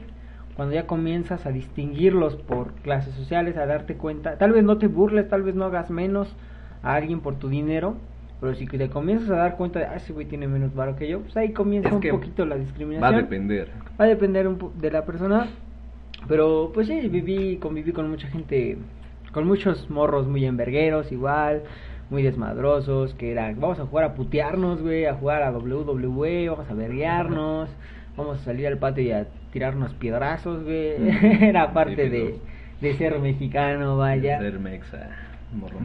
[0.55, 4.87] cuando ya comienzas a distinguirlos por clases sociales, a darte cuenta, tal vez no te
[4.87, 6.35] burles, tal vez no hagas menos
[6.83, 7.95] a alguien por tu dinero,
[8.39, 11.07] pero si te comienzas a dar cuenta de, ah, ese güey tiene menos varo que
[11.07, 13.03] yo, pues ahí comienza un poquito la discriminación.
[13.03, 13.69] Va a depender.
[13.99, 15.47] Va a depender un de la persona,
[16.27, 18.77] pero pues sí, viví, conviví con mucha gente,
[19.31, 21.63] con muchos morros muy envergueros igual,
[22.09, 26.69] muy desmadrosos, que era, vamos a jugar a putearnos, güey, a jugar a WWE, vamos
[26.69, 27.69] a verguearnos,
[28.17, 30.95] vamos a salir al patio y a tirarnos piedrazos, güey.
[31.41, 32.39] era parte de,
[32.81, 34.39] de, ser mexicano, vaya.
[34.39, 35.09] De ser mexa,
[35.53, 35.79] morro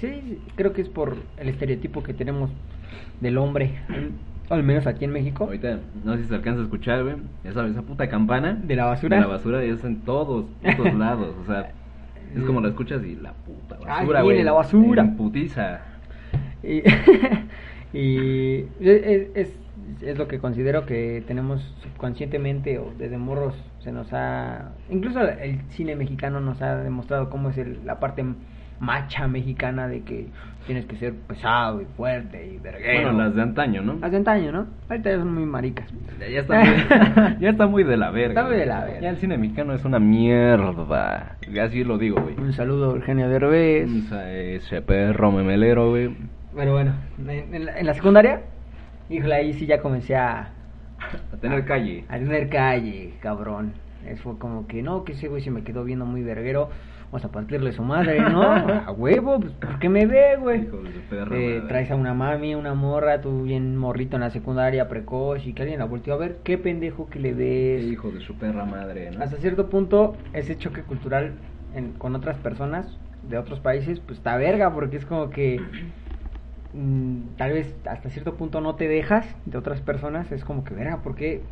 [0.00, 2.50] sí, creo que es por el estereotipo que tenemos
[3.20, 3.72] del hombre.
[4.50, 5.44] Al menos aquí en México.
[5.44, 7.16] Ahorita, no sé si se alcanza a escuchar, güey.
[7.44, 8.54] Esa, esa puta campana.
[8.54, 9.16] De la basura.
[9.16, 11.34] De la basura es en todos, todos lados.
[11.42, 11.72] O sea,
[12.36, 14.42] es como la escuchas y la puta basura, güey.
[14.42, 15.14] la basura.
[15.16, 15.80] putiza.
[16.62, 16.82] Y,
[17.92, 19.52] y es, es,
[20.02, 24.72] es, lo que considero que tenemos subconscientemente o desde morros se nos ha...
[24.90, 28.24] Incluso el cine mexicano nos ha demostrado cómo es el, la parte
[28.80, 30.28] macha mexicana de que
[30.66, 33.10] tienes que ser pesado y fuerte y verguero.
[33.10, 33.94] Bueno, las de antaño, ¿no?
[33.94, 34.66] Las de antaño, ¿no?
[34.88, 35.88] Ahorita ya son muy maricas.
[36.20, 38.40] Ya, está, muy, ya está muy de la verga.
[38.40, 39.00] Está muy de la verga.
[39.00, 41.36] Ya el cine mexicano es una mierda.
[41.62, 42.36] Así lo digo, güey.
[42.38, 43.88] Un saludo a Eugenio Derbez.
[44.12, 46.14] Ese perro memelero, güey.
[46.54, 48.42] Pero bueno, en, la, en la secundaria,
[49.08, 50.50] híjole, ahí sí ya comencé a...
[51.32, 52.04] A tener calle.
[52.08, 53.72] A tener calle, cabrón.
[54.06, 56.70] Eso fue como que, no, que ese güey se me quedó viendo muy verguero
[57.10, 58.42] vamos a partirle su madre, ¿no?
[58.86, 60.68] a huevo, pues, ¿por qué me ve, güey?
[61.32, 65.54] eh, traes a una mami, una morra, tú bien morrito en la secundaria, precoz, y
[65.54, 67.84] que alguien la volteó a ver, qué pendejo que le ves.
[67.84, 69.22] hijo de su perra madre, ¿no?
[69.22, 71.32] Hasta cierto punto, ese choque cultural
[71.74, 75.62] en, con otras personas de otros países, pues está verga, porque es como que
[76.74, 80.74] mm, tal vez hasta cierto punto no te dejas de otras personas, es como que,
[80.74, 81.42] verga, ¿por qué?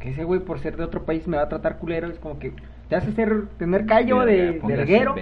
[0.00, 2.54] Ese güey por ser de otro país me va a tratar culero, es como que
[2.90, 5.14] te hace ser, tener callo de verguero.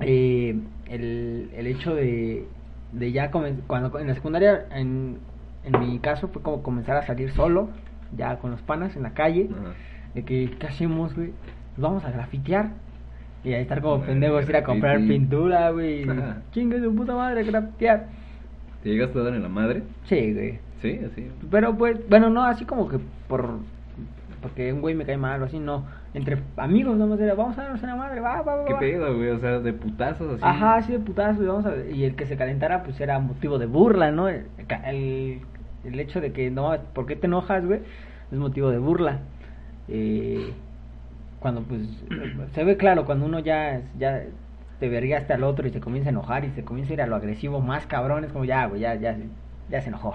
[0.00, 0.56] Eh,
[0.90, 2.44] el, el hecho de,
[2.92, 5.18] de ya cuando en la secundaria, en,
[5.62, 7.70] en mi caso, fue como comenzar a salir solo,
[8.16, 9.48] ya con los panas en la calle,
[10.14, 11.32] de que, ¿qué hacemos, güey?
[11.76, 12.70] vamos a grafitear.
[13.44, 16.04] Y ahí estar como pendejos, ir a comprar pintura, güey.
[16.52, 18.06] Chingue su puta madre, grafitear.
[18.82, 19.82] ¿Te llegaste a dar en la madre?
[20.04, 20.58] Sí, güey.
[20.82, 21.30] Sí, así.
[21.50, 23.58] Pero pues, bueno, no, así como que por.
[24.44, 27.62] Porque un güey me cae mal o así, no entre amigos vamos a vamos a
[27.62, 28.64] darnos una madre, va, va, va.
[28.66, 29.30] ¿Qué pedo, güey?
[29.30, 30.42] O sea, de putazos así.
[30.42, 33.58] Ajá, sí, de putazos, y vamos a Y el que se calentara, pues era motivo
[33.58, 34.28] de burla, ¿no?
[34.28, 34.46] El,
[35.84, 37.80] el, hecho de que, no, ¿por qué te enojas, güey?
[38.30, 39.18] Es motivo de burla.
[39.88, 40.52] Eh,
[41.40, 41.82] cuando, pues,
[42.52, 44.22] se ve claro, cuando uno ya, ya
[44.78, 47.06] te vergaste al otro y se comienza a enojar y se comienza a ir a
[47.08, 49.16] lo agresivo más cabrón, es como ya, güey, ya, ya,
[49.68, 50.14] ya se enojó.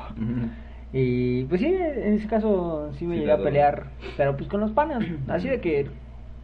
[0.91, 4.71] Y pues sí, en ese caso sí me llegué a pelear, pero pues con los
[4.71, 5.87] panas, así de que,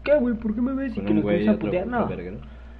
[0.03, 0.35] ¿qué, güey?
[0.35, 0.95] ¿Por qué me ves?
[0.95, 2.07] Y que me comienza a putear, no.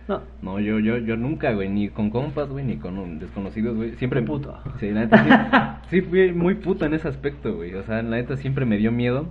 [0.08, 0.22] No.
[0.44, 3.96] No, yo, yo, yo nunca, güey, ni con compas, güey, ni con desconocidos, güey.
[3.96, 4.22] Siempre.
[4.22, 4.56] Puto.
[4.80, 7.74] Sí, la neta sí, fui muy puto en ese aspecto, güey.
[7.74, 9.26] O sea, la neta siempre me dio miedo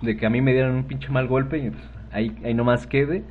[0.00, 2.88] de que a mí me dieran un pinche mal golpe y pues ahí, ahí nomás
[2.88, 3.22] quede.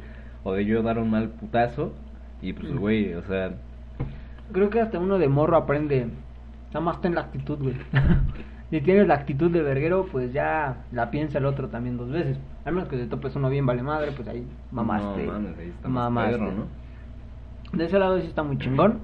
[0.43, 1.93] O de yo dar un mal putazo
[2.41, 3.51] y pues, güey, o sea.
[4.53, 6.07] Creo que hasta uno de morro aprende
[6.73, 7.75] Nada más ten la actitud, güey.
[8.69, 12.37] si tienes la actitud de verguero, pues ya la piensa el otro también dos veces.
[12.65, 15.25] Al menos que te topes uno bien vale madre, pues ahí mamaste.
[15.25, 16.39] No, mames, ahí está mamaste.
[16.39, 16.67] ¿no?
[17.73, 18.99] De ese lado sí está muy chingón.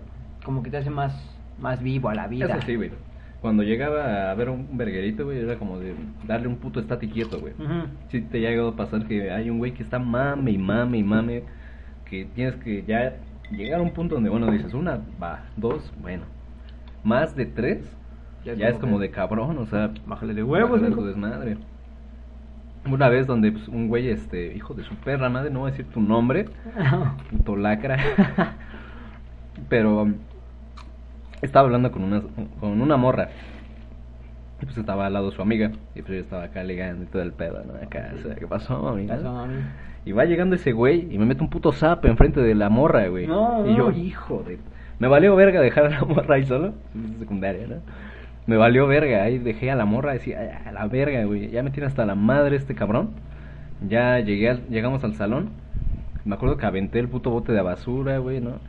[0.46, 1.14] Como que te hace más,
[1.60, 2.46] más vivo a la vida.
[2.46, 2.92] Eso sí, güey.
[3.42, 5.94] Cuando llegaba a ver un verguerito, güey, era como de
[6.26, 7.54] darle un puto estate quieto, güey.
[8.10, 10.98] Sí te ha llegado a pasar que hay un güey que está mame y mame
[10.98, 11.44] y mame,
[12.06, 13.16] que tienes que ya
[13.52, 16.24] llegar a un punto donde, bueno, dices, una, va, dos, bueno,
[17.08, 17.90] más de tres,
[18.44, 21.58] ya, es como, de cabrón, o sea, bájale de huevos, de tu desmadre.
[22.90, 25.72] Una vez donde pues, un güey, este, hijo de su perra madre, no voy a
[25.72, 26.46] decir tu nombre,
[27.32, 27.98] puto lacra,
[29.70, 30.08] pero
[31.42, 32.22] estaba hablando con una,
[32.60, 33.30] con una morra.
[34.62, 35.72] Y pues estaba al lado su amiga.
[35.94, 37.76] Y pues yo estaba acá ligando y todo el pedo, ¿no?
[37.76, 39.20] Acá, o sea, ¿qué pasó, amiga?
[40.04, 43.08] Y va llegando ese güey y me mete un puto zap enfrente de la morra,
[43.08, 43.26] güey.
[43.26, 44.58] y yo, hijo de
[45.00, 46.74] me valió verga dejar a la morra ahí solo.
[47.20, 47.76] Secundaria, ¿no?
[48.46, 49.24] Me valió verga.
[49.24, 50.14] Ahí dejé a la morra.
[50.14, 51.50] Decía, a la verga, güey.
[51.50, 53.12] Ya me tiene hasta la madre este cabrón.
[53.88, 55.52] Ya llegué llegamos al salón.
[56.26, 58.60] Me acuerdo que aventé el puto bote de basura, güey, ¿no?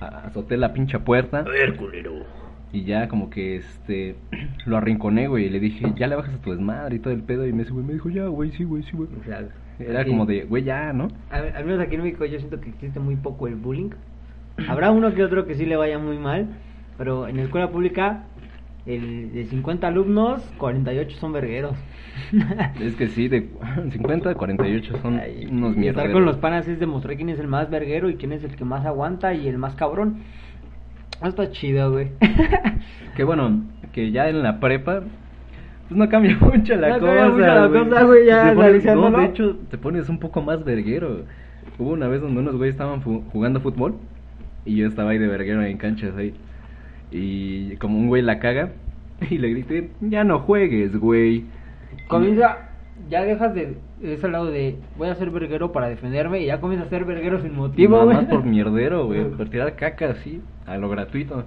[0.00, 1.40] Azoté la pincha puerta.
[1.40, 2.24] A ver, culero.
[2.72, 4.16] Y ya como que este
[4.66, 7.22] lo arrinconé, güey, y le dije, "Ya le bajas a tu desmadre y todo el
[7.22, 10.04] pedo." Y me, güey, me dijo, "Ya, güey, sí, güey, sí, güey." O sea, era
[10.04, 13.16] como de, "Güey, ya, ¿no?" Al, menos aquí en México yo siento que existe muy
[13.16, 13.90] poco el bullying.
[14.68, 16.48] Habrá uno que otro que sí le vaya muy mal,
[16.96, 18.24] pero en la escuela pública
[18.86, 21.76] el, de 50 alumnos, 48 son vergueros.
[22.80, 23.50] es que sí, de
[23.90, 27.48] 50 a 48 son unos Y estar con los panas es demostrar quién es el
[27.48, 30.22] más verguero y quién es el que más aguanta y el más cabrón.
[31.22, 32.12] Está chido, güey.
[33.16, 35.02] que bueno, que ya en la prepa
[35.88, 37.14] pues no cambia mucho la cosa.
[37.14, 38.54] Cambia mucho la cosa, güey, ya
[38.94, 41.24] no, de hecho, te pones un poco más verguero.
[41.78, 43.96] Hubo una vez donde unos güeyes estaban jugando fútbol
[44.66, 46.34] y yo estaba ahí de verguero en canchas ahí.
[47.10, 48.72] Y como un güey la caga
[49.30, 51.44] y le grité, ya no juegues, güey.
[52.08, 52.68] Comienza,
[53.08, 56.86] ya dejas de, ese lado de voy a ser verguero para defenderme y ya comienza
[56.86, 58.16] a ser verguero sin motivo, güey.
[58.16, 61.44] Más por mierdero, güey, por tirar caca así, a lo gratuito.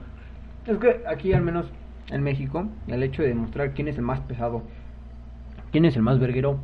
[0.66, 1.72] Es que aquí al menos
[2.10, 4.64] en México, el hecho de demostrar quién es el más pesado,
[5.72, 6.60] quién es el más verguero,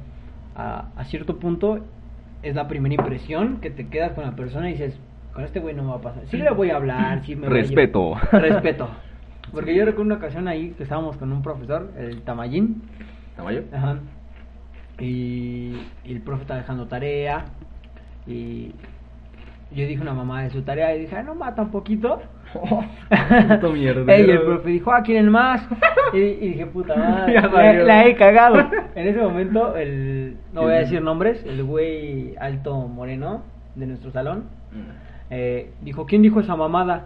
[0.55, 1.81] a, a cierto punto
[2.41, 4.99] es la primera impresión que te quedas con la persona y dices,
[5.35, 6.25] con este güey no me va a pasar.
[6.27, 8.15] Sí le voy a hablar, sí me Respeto.
[8.31, 8.87] Respeto.
[9.51, 12.81] Porque yo recuerdo una ocasión ahí que estábamos con un profesor, el Tamayín.
[13.35, 13.63] ¿Tamayo?
[13.73, 13.99] Ajá.
[14.97, 17.43] Y, y el profe estaba dejando tarea.
[18.25, 18.71] Y
[19.71, 22.21] yo dije una mamá de su tarea y dije, no mata un poquito.
[23.49, 24.17] Puto mierda.
[24.17, 25.67] y el profe dijo, ah, ¿quieren más?
[26.13, 26.95] Y, dije, puta
[27.51, 28.69] madre, la, he cagado.
[28.95, 33.43] En ese momento, el, no voy a decir nombres, el güey alto moreno
[33.75, 34.45] de nuestro salón.
[34.71, 37.05] Mm eh, dijo, ¿quién dijo esa mamada?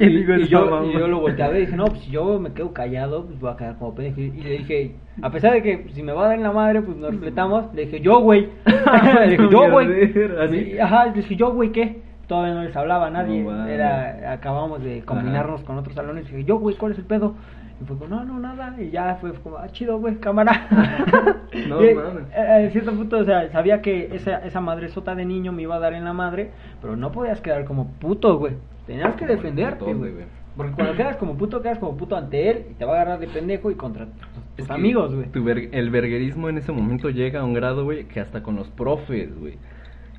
[0.00, 0.64] Y, yo,
[1.06, 3.50] lo volteé a ver y dije, no, pues si yo me quedo callado, pues voy
[3.50, 4.20] a quedar como pendejo.
[4.20, 6.82] Y le dije, a pesar de que si me va a dar en la madre,
[6.82, 7.72] pues nos respetamos.
[7.74, 8.48] Le dije, yo, güey.
[9.20, 10.78] le dije, yo, güey.
[10.80, 12.07] Ajá, le dije, yo, güey, ¿qué?
[12.28, 13.44] Todavía no les hablaba a nadie.
[13.68, 16.26] Era, acabamos de combinarnos con otros salones.
[16.28, 17.34] Y dije, yo, güey, ¿cuál es el pedo?
[17.80, 18.74] Y fue como, no, no, nada.
[18.78, 20.68] Y ya fue como, ah, chido, güey, cámara.
[21.68, 22.24] no, y, mames.
[22.36, 25.62] Eh, en cierto punto, o sea, sabía que esa, esa madre sota de niño me
[25.62, 26.50] iba a dar en la madre,
[26.82, 28.54] pero no podías quedar como puto, güey.
[28.86, 30.12] Tenías que defenderte, güey.
[30.54, 33.20] Porque cuando quedas como puto, quedas como puto ante él y te va a agarrar
[33.20, 34.08] de pendejo y contra
[34.56, 35.68] tus amigos, güey.
[35.70, 39.38] el verguerismo en ese momento llega a un grado, güey, que hasta con los profes,
[39.38, 39.56] güey.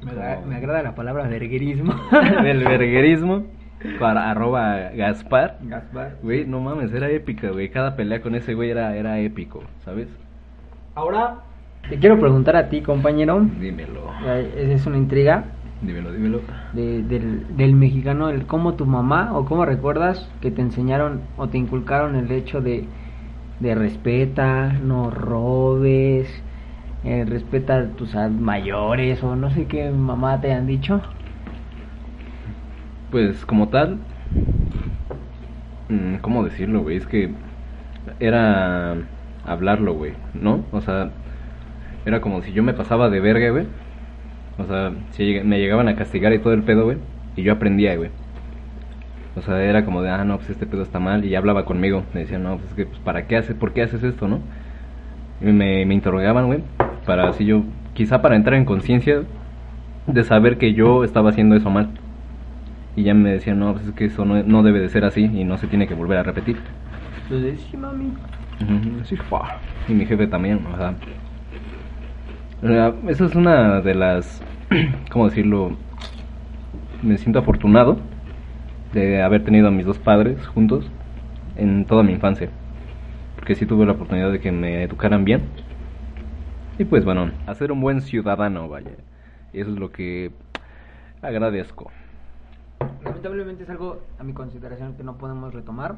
[0.04, 0.14] Me,
[0.48, 1.94] me, agrada la palabra verguerismo.
[2.46, 3.46] el verguerismo
[4.00, 5.58] para arroba Gaspar.
[5.62, 6.18] Gaspar.
[6.22, 7.70] Güey, no mames, era épica, güey.
[7.70, 10.08] Cada pelea con ese güey era, era épico, ¿sabes?
[10.96, 11.40] Ahora,
[11.90, 13.40] te quiero preguntar a ti, compañero.
[13.60, 14.12] Dímelo.
[14.26, 15.46] Esa es una intriga.
[15.82, 16.42] Dímelo, dímelo.
[16.74, 21.58] del, del mexicano, el cómo tu mamá o cómo recuerdas que te enseñaron o te
[21.58, 22.86] inculcaron el hecho de,
[23.62, 26.28] de respeta, no robes,
[27.04, 31.02] eh, respeta a tus mayores o no sé qué mamá te han dicho
[33.12, 33.98] pues como tal,
[35.90, 36.98] mm, ¿cómo decirlo, güey?
[36.98, 37.32] Es que
[38.20, 38.96] era
[39.46, 40.64] hablarlo, güey, ¿no?
[40.72, 41.10] O sea,
[42.06, 43.66] era como si yo me pasaba de verga, güey.
[44.58, 46.98] O sea, si me llegaban a castigar y todo el pedo, güey.
[47.36, 48.10] Y yo aprendía, güey.
[49.36, 51.24] O sea, era como de, ah, no, pues este pedo está mal.
[51.26, 52.04] Y hablaba conmigo.
[52.14, 54.40] Me decían, no, pues es que, pues, ¿para qué haces, por qué haces esto, no?
[55.42, 56.64] Y me, me interrogaban, güey.
[57.10, 57.64] Para así yo,
[57.96, 59.24] quizá para entrar en conciencia
[60.06, 61.90] de saber que yo estaba haciendo eso mal.
[62.96, 65.24] Y ya me decían, no, pues es que eso no, no debe de ser así
[65.24, 66.58] y no se tiene que volver a repetir.
[67.24, 68.12] Entonces, sí, mami.
[69.06, 69.18] sí,
[69.88, 70.94] Y mi jefe también, o sea.
[73.08, 74.44] Esa es una de las,
[75.10, 75.72] ¿cómo decirlo?
[77.02, 77.98] Me siento afortunado
[78.94, 80.88] de haber tenido a mis dos padres juntos
[81.58, 82.50] en toda mi infancia.
[83.34, 85.42] Porque sí tuve la oportunidad de que me educaran bien.
[86.80, 88.92] Y pues bueno, hacer un buen ciudadano, vaya.
[89.54, 90.32] Eso es lo que
[91.22, 91.92] agradezco
[93.04, 95.98] lamentablemente es algo a mi consideración que no podemos retomar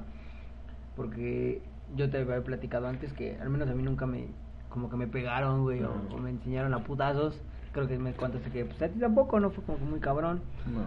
[0.96, 1.62] porque
[1.96, 4.26] yo te había platicado antes que al menos a mí nunca me
[4.70, 7.38] como que me pegaron, güey, o, me enseñaron a putazos.
[7.74, 10.40] Creo que me contaste que pues a ti tampoco, no fue como muy cabrón.
[10.66, 10.82] No.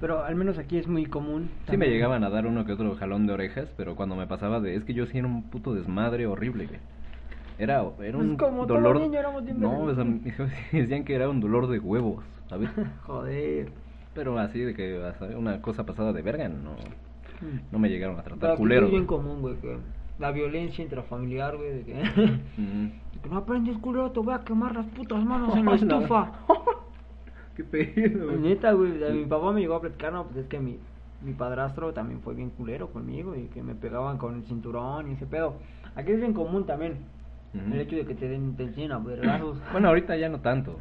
[0.00, 1.48] Pero al menos aquí es muy común.
[1.70, 4.60] Sí me llegaban a dar uno que otro jalón de orejas, pero cuando me pasaba
[4.60, 4.74] de...
[4.74, 6.80] Es que yo sí era un puto desmadre horrible, güey.
[7.58, 8.94] Era, era un como dolor...
[8.94, 10.04] Todo niño éramos no, o sea,
[10.72, 12.70] decían que era un dolor de huevos, ¿sabes?
[13.06, 13.72] Joder.
[14.14, 15.00] Pero así de que
[15.36, 17.60] una cosa pasada de verga, no, mm.
[17.72, 18.86] no me llegaron a tratar culero.
[18.86, 19.76] Es bien común, güey, que
[20.20, 21.92] la violencia intrafamiliar, güey, de que,
[23.22, 26.32] que no aprendes culero, te voy a quemar las putas manos en la estufa.
[27.56, 28.38] Qué pedo, güey.
[28.38, 30.78] Neta, güey, mi papá me llegó a platicar, no, pues es que mi,
[31.22, 35.14] mi padrastro también fue bien culero conmigo y que me pegaban con el cinturón y
[35.14, 35.56] ese pedo.
[35.96, 36.98] Aquí es bien común también
[37.54, 38.98] el hecho de que te den te enseñen a
[39.72, 40.78] Bueno, ahorita ya no tanto.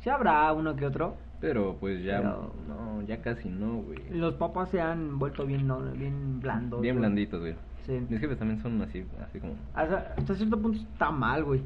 [0.00, 1.16] Sí habrá uno que otro.
[1.40, 3.98] Pero pues ya, no, ya casi no, güey.
[4.10, 6.80] Los papás se han vuelto bien, no, bien blandos.
[6.80, 7.54] Bien blanditos, güey.
[7.84, 8.00] Sí.
[8.08, 9.54] Mis jefes también son así, así como...
[9.74, 11.62] Hasta, cierto punto está mal, güey.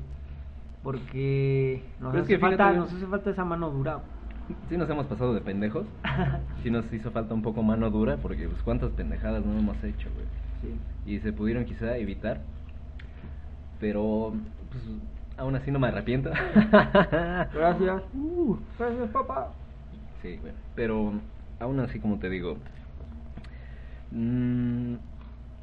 [0.83, 4.01] Porque nos, hace falta, nos hace falta esa mano dura.
[4.69, 5.87] Sí nos hemos pasado de pendejos.
[6.63, 10.09] sí nos hizo falta un poco mano dura porque pues cuántas pendejadas no hemos hecho,
[10.15, 10.77] güey.
[11.05, 12.41] Y se pudieron quizá evitar.
[13.81, 14.35] Pero,
[14.71, 14.83] pues,
[15.37, 16.31] aún así no me arrepiento.
[16.31, 18.03] Gracias.
[18.15, 19.53] Uh, gracias, papá.
[20.23, 21.13] Sí, bueno, pero
[21.61, 22.57] aún así, como te digo,
[24.11, 24.95] mmm,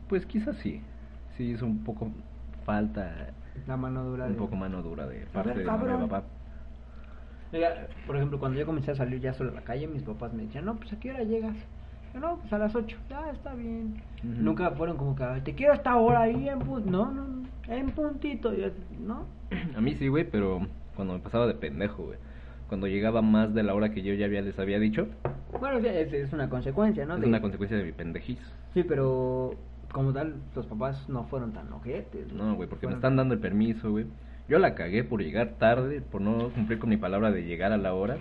[0.08, 0.82] pues quizás sí.
[1.38, 2.12] Sí, es un poco
[2.66, 3.32] falta.
[3.68, 4.26] La mano dura.
[4.26, 6.24] Un poco mano dura de parte de mi papá.
[8.06, 10.44] por ejemplo, cuando yo comencé a salir ya solo a la calle, mis papás me
[10.44, 11.56] decían, no, pues a qué hora llegas.
[12.14, 14.02] no, pues a las 8, ya está bien.
[14.22, 16.92] Nunca fueron como que, te quiero hasta ahora ahí en puntito.
[16.92, 17.24] No, no,
[17.68, 18.52] en puntito,
[19.00, 19.28] ¿no?
[19.76, 22.18] A mí sí, güey, pero cuando me pasaba de pendejo, güey.
[22.68, 25.08] Cuando llegaba más de la hora que yo ya había, les había dicho.
[25.60, 27.18] Bueno, es, es una consecuencia, ¿no?
[27.18, 28.40] Es una consecuencia de mi pendejiz.
[28.74, 29.56] Sí, pero
[29.92, 32.34] como tal, los papás no fueron tan ojetes.
[32.34, 34.08] No, güey, porque me están dando el permiso, güey.
[34.50, 37.78] Yo la cagué por llegar tarde, por no cumplir con mi palabra de llegar a
[37.78, 38.18] la hora.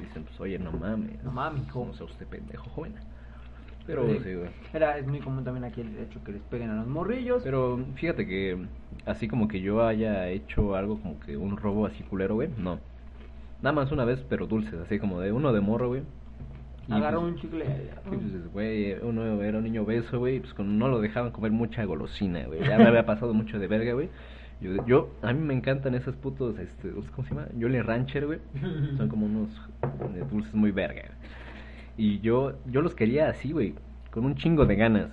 [0.00, 1.22] Dicen, pues, oye, no mames.
[1.24, 1.84] No mames, hijo.
[1.86, 2.94] No sea usted pendejo, joven.
[3.86, 4.48] Pero sí, güey.
[4.72, 7.42] Era, es muy común también aquí el hecho que les peguen a los morrillos.
[7.42, 8.58] Pero fíjate que
[9.04, 12.78] así como que yo haya hecho algo como que un robo así culero, güey, no.
[13.62, 16.02] Nada más una vez, pero dulces, así como de uno de morro, güey.
[16.90, 17.64] Agarró pues, un chicle.
[18.06, 22.44] pues, güey, uno era un niño obeso, güey, pues no lo dejaban comer mucha golosina,
[22.44, 22.60] güey.
[22.60, 24.10] Ya me había pasado mucho de verga, güey.
[24.60, 27.48] Yo, yo, a mí me encantan esos putos, este, ¿cómo se llama?
[27.58, 28.38] Jolly Rancher, güey.
[28.96, 29.48] Son como unos
[30.14, 31.02] eh, dulces muy verga.
[31.96, 33.74] Y yo, yo los quería así, güey,
[34.10, 35.10] con un chingo de ganas.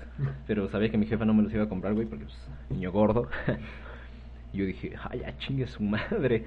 [0.48, 2.92] Pero sabía que mi jefa no me los iba a comprar, güey, porque, pues, niño
[2.92, 3.28] gordo.
[4.54, 6.46] y yo dije, ay, ya chingue su madre.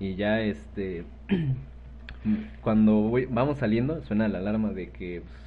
[0.00, 1.04] Y ya, este
[2.62, 5.44] cuando vamos saliendo, suena la alarma de que pues,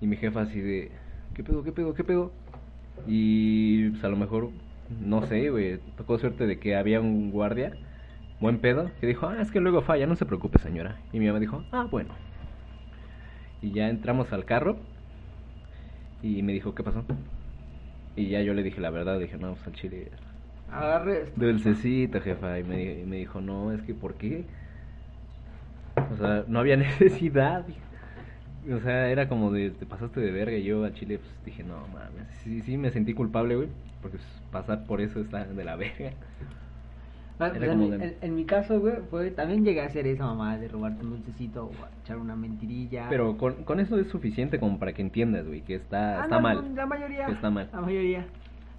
[0.00, 0.90] y mi jefa así de
[1.34, 2.32] ¿qué pedo, qué pedo, qué pedo?
[3.06, 4.50] Y pues a lo mejor,
[5.00, 7.72] no sé, güey, tocó suerte de que había un guardia,
[8.40, 11.00] buen pedo, que dijo, ah, es que luego falla, no se preocupe señora.
[11.12, 12.14] Y mi mamá dijo, ah, bueno.
[13.60, 14.76] Y ya entramos al carro
[16.22, 17.04] y me dijo, ¿qué pasó?
[18.16, 20.10] Y ya yo le dije la verdad, dije, no, pues al chile
[20.70, 22.58] Agarre Dulcecita, jefa.
[22.58, 24.46] Y me, me dijo, no, es que ¿por qué?
[26.10, 27.66] O sea, no había necesidad.
[28.72, 30.56] O sea, era como de, te pasaste de verga.
[30.56, 32.28] Y yo al chile, pues dije, no mames.
[32.42, 33.68] Sí, sí, me sentí culpable, güey.
[34.00, 36.14] Porque pues, pasar por eso está de la verga.
[37.40, 41.10] Ah, en, mi caso, güey, fue, también llegué a hacer esa mamá de robarte un
[41.10, 43.06] dulcecito o echar una mentirilla.
[43.08, 46.38] Pero con, con eso es suficiente como para que entiendas, güey, que está, ah, está
[46.38, 46.74] mal.
[46.76, 47.26] La mayoría.
[47.26, 47.68] Que está mal.
[47.72, 48.26] La mayoría.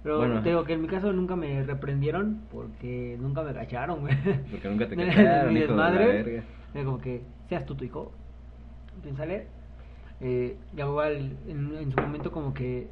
[0.02, 0.40] Pero bueno.
[0.40, 4.14] te digo que en mi caso nunca me reprendieron porque nunca me cacharon, güey.
[4.50, 6.42] Porque nunca te cacharon, Mi desmadre.
[6.72, 8.12] De como que seas tú tu hijo.
[9.02, 9.48] Piénsale.
[10.20, 12.88] Eh, igual en, en, su momento como que,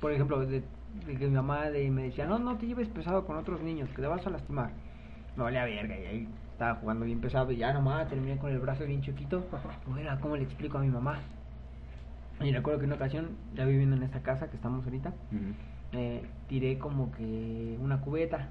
[0.00, 0.62] por ejemplo, de,
[1.06, 4.02] que mi mamá de, me decía, no, no te lleves pesado con otros niños, que
[4.02, 4.70] te vas a lastimar.
[5.36, 8.58] Me valía verga y ahí estaba jugando bien pesado y ya nomás terminé con el
[8.60, 9.44] brazo bien chiquito.
[9.86, 11.18] Bueno, ¿cómo le explico a mi mamá?
[12.40, 15.12] Y recuerdo que en una ocasión, ya viviendo en esta casa que estamos ahorita,
[16.48, 18.48] tiré como que una cubeta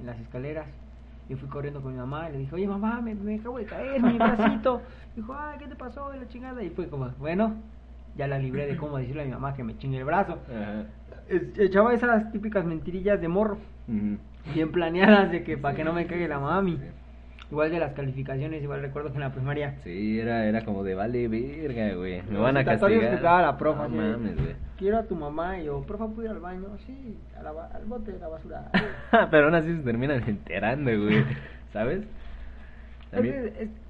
[0.00, 0.66] en las escaleras.
[1.28, 3.66] Y fui corriendo con mi mamá y le dije, oye mamá, me, me acabo de
[3.66, 4.80] caer mi bracito.
[5.16, 6.62] Dijo, ay, ¿qué te pasó de la chingada?
[6.62, 7.54] Y fue como, bueno,
[8.16, 10.38] ya la libré de cómo decirle a mi mamá que me chingue el brazo.
[11.58, 13.58] Echaba esas típicas mentirillas de morro,
[14.54, 16.78] bien planeadas de que para que no me cague la mami.
[17.50, 19.76] Igual de las calificaciones, igual recuerdo que en la primaria.
[19.82, 22.22] Sí, era, era como de vale verga, güey.
[22.30, 23.26] Me van a castigar.
[23.26, 23.88] a la profa.
[23.88, 24.54] mames, güey.
[24.76, 26.68] Quiero a tu mamá y yo, profa, ¿puedo ir al baño?
[26.86, 28.70] Sí, al bote de la basura.
[29.30, 31.24] Pero aún así se terminan enterando, güey.
[31.72, 32.04] ¿Sabes?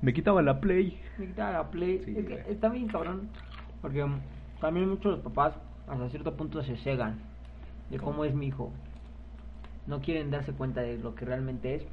[0.02, 1.00] me quitaba la play.
[1.18, 1.96] Me quitaba la play.
[2.06, 3.28] es que está bien cabrón.
[3.82, 4.06] Porque
[4.60, 5.54] también muchos los papás
[5.90, 7.16] hasta cierto punto se cegan
[7.90, 8.72] de cómo es mi hijo.
[9.86, 11.86] No quieren darse cuenta de lo que realmente es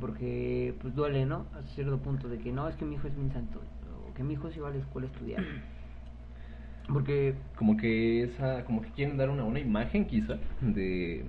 [0.00, 1.46] porque pues duele, ¿no?
[1.54, 3.60] A cierto punto de que no, es que mi hijo es mi santo,
[4.08, 5.44] o que mi hijo se va a la escuela a estudiar.
[6.92, 11.24] Porque como que esa como que quieren dar una una imagen quizá de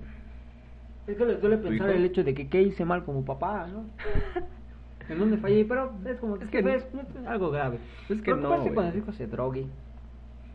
[1.06, 3.86] es que les duele pensar el hecho de que qué hice mal como papá, ¿no?
[5.10, 6.86] en dónde fallé, pero es como que, es que no, es
[7.28, 7.78] algo grave.
[8.10, 9.68] Es que no, cuando el hijo se drogue.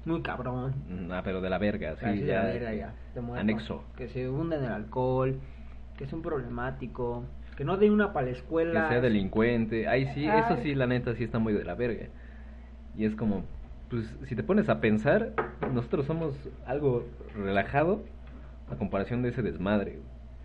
[0.08, 0.72] Muy cabrón.
[0.88, 2.12] Mm, ah, pero de la verga, sí, ya.
[2.12, 2.94] De la verga, ya.
[3.36, 3.84] Anexo.
[3.94, 5.38] Que se hunde en el alcohol,
[5.98, 7.24] que es un problemático,
[7.58, 8.84] que no dé una para la escuela.
[8.84, 9.86] Que sea delincuente.
[9.86, 12.06] Ay, sí, eso sí, la neta, sí está muy de la verga.
[12.96, 13.44] Y es como,
[13.90, 15.34] pues, si te pones a pensar,
[15.74, 16.34] nosotros somos
[16.64, 17.04] algo
[17.36, 18.02] relajado
[18.70, 19.98] a comparación de ese desmadre.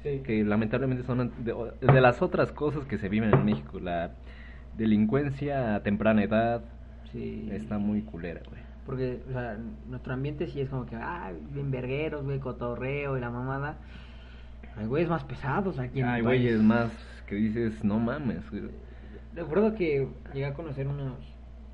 [0.03, 3.79] Que lamentablemente son de, las otras cosas que se viven en México.
[3.79, 4.11] La
[4.75, 6.65] delincuencia a temprana edad
[7.13, 7.47] sí.
[7.53, 8.72] está muy culera, güey.
[8.85, 9.57] Porque, o sea,
[9.87, 13.77] nuestro ambiente sí es como que, ah, bien vergueros, güey, cotorreo y la mamada.
[14.75, 16.91] Hay güeyes más pesados aquí en Hay güeyes más
[17.27, 18.43] que dices, no mames.
[19.35, 21.17] Recuerdo que llegué a conocer unos,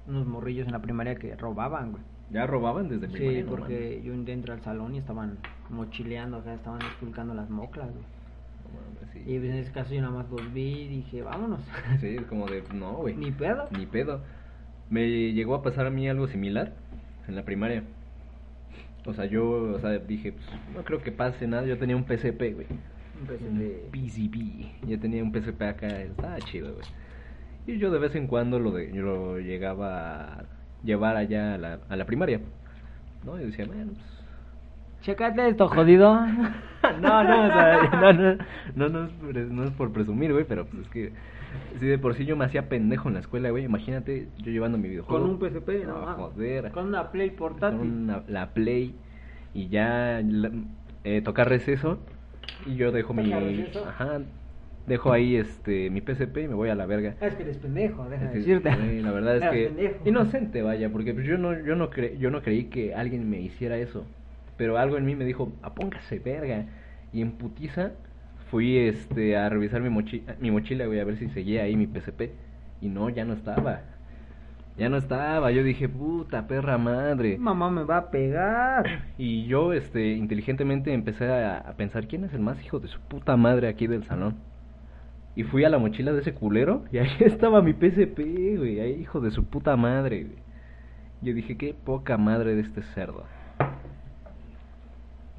[0.08, 2.04] unos morrillos en la primaria que robaban, güey.
[2.30, 3.42] ¿Ya robaban desde primaria?
[3.42, 5.40] Sí, porque yo entré al salón y estaban
[5.70, 8.06] mochileando, o sea, estaban expulcando las moclas, güey.
[9.26, 11.62] Y en ese caso yo nada más los vi y dije, vámonos.
[12.00, 13.16] Sí, es como de, no, güey.
[13.18, 13.68] Ni pedo.
[13.72, 14.22] Ni pedo.
[14.90, 16.74] Me llegó a pasar a mí algo similar
[17.30, 17.84] en la primaria.
[19.06, 21.66] O sea, yo, o sea, dije, pues, no creo que pase nada.
[21.66, 22.68] Yo tenía un PCP, güey.
[23.22, 23.92] Un PCP.
[23.92, 24.88] PCP.
[24.88, 26.86] Yo tenía un PCP acá, estaba chido, güey.
[27.68, 30.46] Y yo de vez en cuando lo, de, yo lo llegaba a
[30.84, 32.42] llevar allá a la, a la primaria.
[33.24, 33.40] ¿No?
[33.40, 34.20] Y decía, bueno, pues
[35.10, 36.14] Checate esto, jodido.
[37.02, 38.38] no, no, o sea, no, no,
[38.76, 41.12] no, no, es, no es por presumir, güey, pero pues es que
[41.80, 44.78] si de por sí yo me hacía pendejo en la escuela, güey, imagínate yo llevando
[44.78, 45.20] mi videojuego.
[45.20, 46.70] Con un PSP, no, joder.
[46.70, 47.80] Con una Play portátil.
[47.80, 48.94] Con la Play
[49.56, 50.22] y ya
[51.04, 51.98] eh, tocar receso
[52.68, 53.34] y yo dejo mi...
[53.34, 54.20] Ajá,
[54.86, 57.16] dejo ahí este mi PSP y me voy a la verga.
[57.20, 59.02] Ah, es que eres pendejo, deja de decirte.
[59.02, 62.44] la verdad es que inocente, vaya, porque pues yo no yo no cre yo no
[62.44, 64.06] creí que alguien me hiciera eso
[64.60, 66.66] pero algo en mí me dijo, apóngase verga.
[67.14, 67.92] Y en putiza
[68.52, 71.88] fui este a revisar mi, mochila, mi mochila, güey, a ver si seguía ahí mi
[71.88, 72.34] PCP.
[72.82, 73.84] Y no, ya no estaba.
[74.78, 75.50] Ya no estaba.
[75.52, 77.38] Yo dije, puta perra madre.
[77.38, 79.06] Mamá me va a pegar.
[79.18, 83.00] Y yo, este, inteligentemente empecé a, a pensar, ¿quién es el más hijo de su
[83.00, 84.36] puta madre aquí del salón?
[85.38, 88.82] Y fui a la mochila de ese culero y ahí estaba mi PCP, güey.
[88.82, 90.40] Ahí, hijo de su puta madre, güey.
[91.22, 93.24] Yo dije, qué poca madre de este cerdo.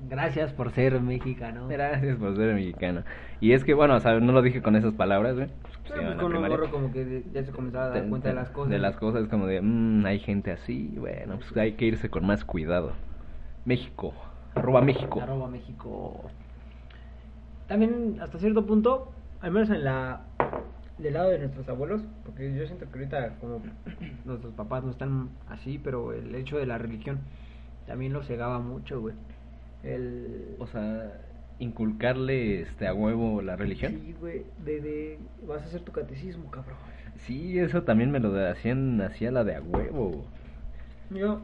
[0.08, 1.68] Gracias por ser mexicano.
[1.68, 3.02] Gracias por ser mexicano.
[3.40, 5.48] Y es que, bueno, o sea, no lo dije con esas palabras, güey.
[5.62, 8.50] Pues, pues con un gorro como que ya se comenzaba a dar cuenta de, las
[8.50, 8.70] cosas.
[8.70, 12.24] De las cosas, como de, mmm, hay gente así, bueno, pues hay que irse con
[12.24, 12.92] más cuidado.
[13.64, 14.14] México,
[14.54, 15.20] arroba México.
[15.20, 16.30] Arroba México.
[17.66, 20.22] También, hasta cierto punto, al menos en la
[20.98, 23.62] del lado de nuestros abuelos, porque yo siento que ahorita como
[24.24, 27.20] nuestros papás no están así, pero el hecho de la religión
[27.86, 29.14] también lo cegaba mucho, güey
[29.82, 30.56] el...
[30.58, 31.20] O sea,
[31.58, 33.92] inculcarle este a huevo la religión.
[33.92, 36.76] Sí, güey, de, vas a hacer tu catecismo, cabrón.
[37.26, 40.24] Sí, eso también me lo hacían, hacía la de a huevo.
[41.10, 41.40] Yo,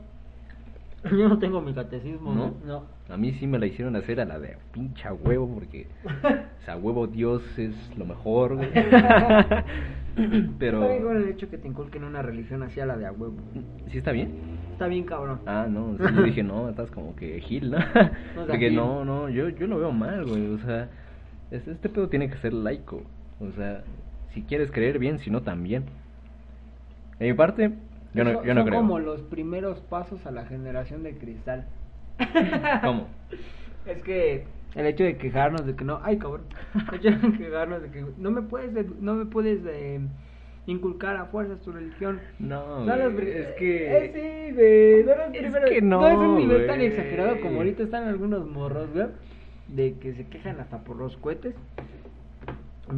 [1.10, 2.54] yo no tengo mi catecismo, ¿no?
[2.64, 2.84] ¿no?
[3.08, 6.76] A mí sí me la hicieron hacer a la de pincha huevo, porque o sea,
[6.76, 8.70] huevo Dios es lo mejor, güey.
[10.58, 10.82] Pero...
[10.82, 13.12] Está bien con el hecho que te inculquen una religión así a la de a
[13.12, 13.36] huevo.
[13.90, 14.30] ¿Sí está bien?
[14.72, 15.40] Está bien cabrón.
[15.46, 17.78] Ah, no, yo dije, no, estás como que gil, ¿no?
[18.46, 20.88] Porque no, no, yo, yo lo veo mal, güey, o sea,
[21.50, 23.02] este, este pedo tiene que ser laico,
[23.40, 23.84] o sea,
[24.32, 25.84] si quieres creer bien, si no también.
[27.18, 27.72] En mi parte,
[28.16, 28.80] yo no, yo no son creo.
[28.80, 31.66] como los primeros pasos a la generación de cristal.
[32.82, 33.08] ¿Cómo?
[33.86, 34.44] Es que
[34.74, 36.46] el hecho de quejarnos de que no, ay cabrón,
[36.92, 40.00] el hecho de quejarnos de que no me puedes, no me puedes eh,
[40.66, 42.20] inculcar a fuerzas tu religión.
[42.38, 43.96] No, es que...
[43.96, 47.58] Eh, sí, güey, no es, es que no, no es un nivel tan exagerado como
[47.58, 49.06] ahorita están algunos morros, güey,
[49.68, 51.54] de que se quejan hasta por los cohetes.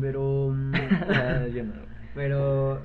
[0.01, 0.53] Pero...
[0.55, 0.73] Mm,
[1.55, 1.73] Yo no.
[2.15, 2.81] Pero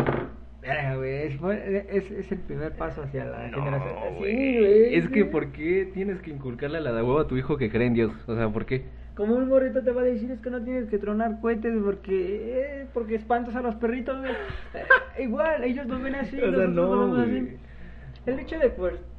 [0.63, 3.95] es, es, el primer paso hacia la generación.
[4.19, 4.57] Sí,
[4.91, 7.69] Es que, ¿por qué tienes que inculcarle a la de huevo a tu hijo que
[7.69, 8.11] cree en Dios?
[8.27, 8.85] O sea, ¿por qué?
[9.15, 12.81] Como un morrito te va a decir es que no tienes que tronar cohetes porque
[12.81, 14.17] eh, porque espantas a los perritos,
[15.19, 16.41] Igual, ellos lo ven así.
[16.41, 17.57] O sea, no, así.
[18.25, 18.73] El hecho de,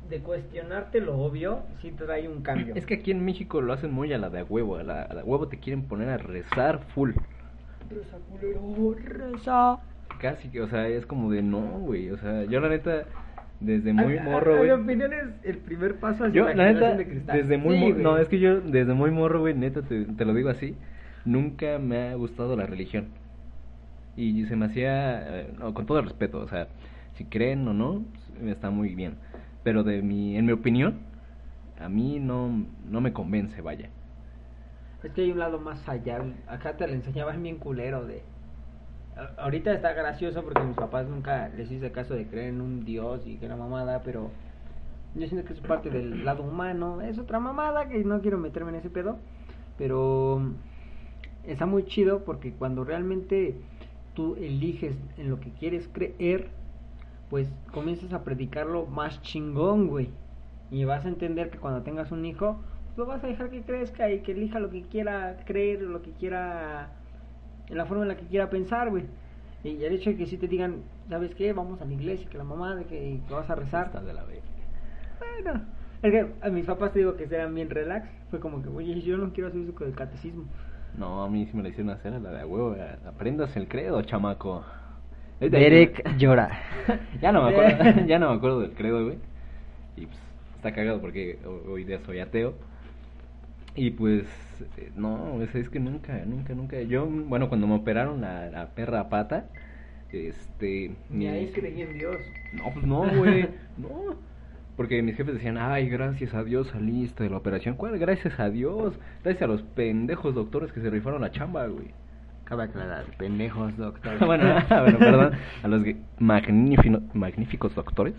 [0.09, 2.75] de cuestionarte lo obvio sí trae un cambio.
[2.75, 4.77] Es que aquí en México lo hacen muy a la de huevo.
[4.77, 7.13] A la, a la huevo te quieren poner a rezar full.
[7.91, 9.79] Reza, culero, reza
[10.25, 13.05] casi, que, o sea, es como de no, güey, o sea, yo la neta
[13.61, 14.70] desde muy morro, güey.
[14.70, 18.39] Mi opinión es el primer paso hacia yo, la, neta, desde muy no, es que
[18.39, 20.77] yo desde muy morro, güey, neta te, te, lo digo así,
[21.27, 23.09] nunca me ha gustado la religión.
[24.16, 26.68] Y se me hacía eh, no, con todo el respeto, o sea,
[27.16, 28.03] si creen o no,
[28.47, 29.16] está muy bien,
[29.62, 31.01] pero de mi en mi opinión
[31.79, 33.91] a mí no no me convence, vaya.
[35.03, 38.22] Es que hay un lado más allá, acá te lo enseñaban bien culero de
[39.37, 43.27] ahorita está gracioso porque mis papás nunca les hice caso de creer en un dios
[43.27, 44.31] y que era mamada, pero
[45.15, 48.71] yo siento que es parte del lado humano, es otra mamada que no quiero meterme
[48.71, 49.19] en ese pedo,
[49.79, 50.43] pero
[51.45, 53.55] está muy chido porque cuando realmente
[54.15, 56.49] tú eliges en lo que quieres creer,
[57.31, 60.11] pues comienzas a predicarlo más chingón, güey.
[60.71, 63.62] Y vas a entender que cuando tengas un hijo, pues lo vas a dejar que
[63.62, 66.91] crezca y que elija lo que quiera creer, lo que quiera
[67.69, 69.05] en la forma en la que quiera pensar, güey.
[69.62, 71.53] Y el hecho de que si te digan, ¿sabes qué?
[71.53, 73.91] Vamos a la iglesia, que la mamá, de que, vas a rezar.
[73.93, 75.61] de la Bueno,
[76.03, 78.07] es que a mis papás te digo que eran bien relax.
[78.31, 80.45] Fue como que, oye, yo no quiero hacer eso con el catecismo.
[80.99, 82.77] No, a mí sí me la hicieron hacer la de huevo.
[83.07, 84.65] Aprendas el credo, chamaco.
[85.41, 86.51] Derek llora.
[87.21, 89.19] ya no me acuerdo, ya no me acuerdo del credo, güey.
[89.97, 90.19] Y pues
[90.57, 91.39] está cagado porque
[91.69, 92.55] hoy día soy ateo.
[93.75, 94.27] Y pues, eh,
[94.97, 96.81] no, es, que nunca, nunca, nunca.
[96.83, 99.47] Yo, bueno, cuando me operaron la, la perra pata,
[100.13, 100.95] este.
[101.11, 102.17] Ni ahí creí en Dios.
[102.53, 103.49] No, pues no, güey.
[103.77, 104.17] no.
[104.77, 107.77] Porque mis jefes decían, ay, gracias a Dios saliste de la operación.
[107.77, 107.99] ¿Cuál?
[107.99, 108.99] Gracias a Dios.
[109.23, 111.93] Gracias a los pendejos doctores que se rifaron la chamba, güey.
[112.45, 114.21] Cabe aclarar, pendejos doctores.
[114.27, 115.33] bueno, bueno, perdón.
[115.63, 115.83] A los
[117.15, 118.15] magníficos doctores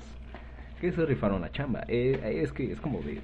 [0.80, 1.84] que se rifaron la chamba.
[1.88, 3.20] Eh, es que es como de...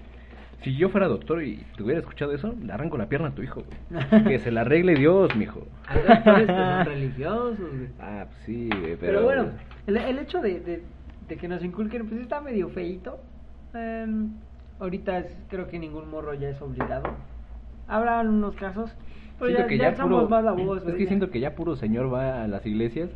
[0.64, 3.42] Si yo fuera doctor y te hubiera escuchado eso, le arranco la pierna a tu
[3.42, 4.24] hijo, güey.
[4.28, 5.66] Que se la arregle Dios, mijo.
[5.88, 7.90] Hay doctores que son religiosos, güey.
[8.00, 9.14] Ah, pues sí, güey, pero...
[9.14, 9.46] Pero bueno,
[9.88, 10.84] el, el hecho de
[11.38, 13.20] que nos inculquen, pues está medio feito.
[13.74, 14.32] Em,
[14.80, 17.04] ahorita creo que ningún morro ya es obligado.
[17.88, 18.92] Habrá unos casos,
[19.40, 20.86] pero ya, que ya, somos más la voz.
[20.88, 23.10] Es que siento que ya puro señor va a las iglesias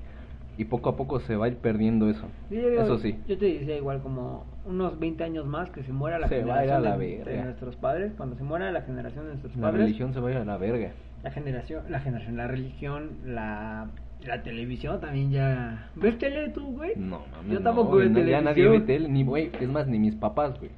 [0.57, 2.27] y poco a poco se va a ir perdiendo eso.
[2.49, 3.19] eso sí.
[3.27, 7.43] Yo te decía igual como unos 20 años más que se muera la generación de,
[7.43, 9.79] nuestros padres, cuando se muera la generación de nuestros padres.
[9.79, 10.91] La religión se vaya a la verga.
[11.23, 13.89] La generación, la generación, la religión, la
[14.25, 15.89] la televisión también ya.
[15.95, 16.93] ¿Ves tele tú, güey?
[16.95, 17.51] No, mames.
[17.51, 18.29] Yo tampoco veo televisión.
[18.29, 19.51] Ya nadie ve tele, ni, güey.
[19.59, 20.71] Es más, ni mis papás, güey.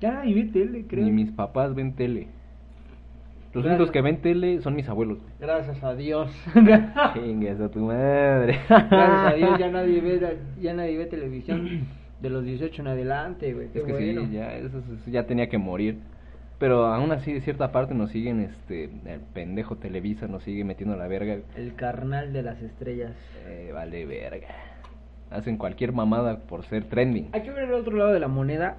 [0.00, 1.04] Ya nadie ve tele, creo.
[1.04, 2.28] Ni mis papás ven tele.
[3.54, 5.18] Los únicos que ven tele son mis abuelos.
[5.38, 6.30] Gracias a Dios.
[7.14, 8.58] Chingues a tu madre.
[8.68, 11.86] Gracias a Dios ya nadie ve, ya nadie ve televisión
[12.20, 13.68] de los 18 en adelante, güey.
[13.72, 15.98] Es que sí, ya, eso, eso ya tenía que morir.
[16.58, 20.96] Pero aún así, de cierta parte, nos siguen, este, el pendejo Televisa nos sigue metiendo
[20.96, 21.38] la verga.
[21.56, 23.12] El carnal de las estrellas.
[23.46, 24.48] Eh, vale verga.
[25.30, 27.28] Hacen cualquier mamada por ser trending.
[27.32, 28.76] Hay que ver el otro lado de la moneda,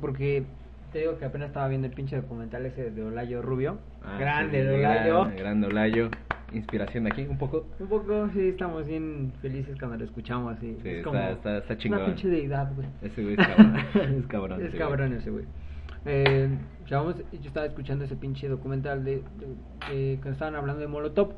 [0.00, 0.44] porque
[0.92, 3.78] te digo que apenas estaba viendo el pinche documental ese de Olayo Rubio.
[4.02, 5.30] Ah, grande de Olayo.
[5.36, 6.10] grande Olayo.
[6.52, 7.66] Inspiración de aquí, un poco.
[7.78, 10.58] Un poco, sí, estamos bien felices cuando lo escuchamos.
[10.60, 12.00] Sí, es como está, está, chingón.
[12.00, 12.88] Una pinche deidad, güey.
[13.02, 13.76] Ese güey es cabrón.
[14.18, 14.66] es cabrón.
[14.66, 15.44] Es cabrón ese güey.
[16.06, 16.48] Eh,
[16.86, 17.14] yo
[17.44, 19.22] estaba escuchando ese pinche documental de,
[19.88, 21.34] que estaban hablando de Molotov.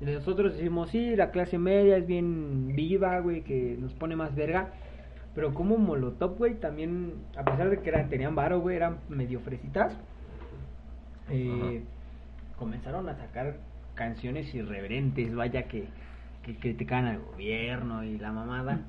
[0.00, 4.36] Y nosotros decimos, sí, la clase media es bien viva, güey, que nos pone más
[4.36, 4.70] verga.
[5.38, 9.38] Pero como Molotov, güey, también, a pesar de que eran, tenían varo, güey, eran medio
[9.38, 9.96] fresitas,
[11.30, 11.84] eh,
[12.58, 13.54] comenzaron a sacar
[13.94, 15.84] canciones irreverentes, vaya, que,
[16.42, 18.80] que critican al gobierno y la mamada.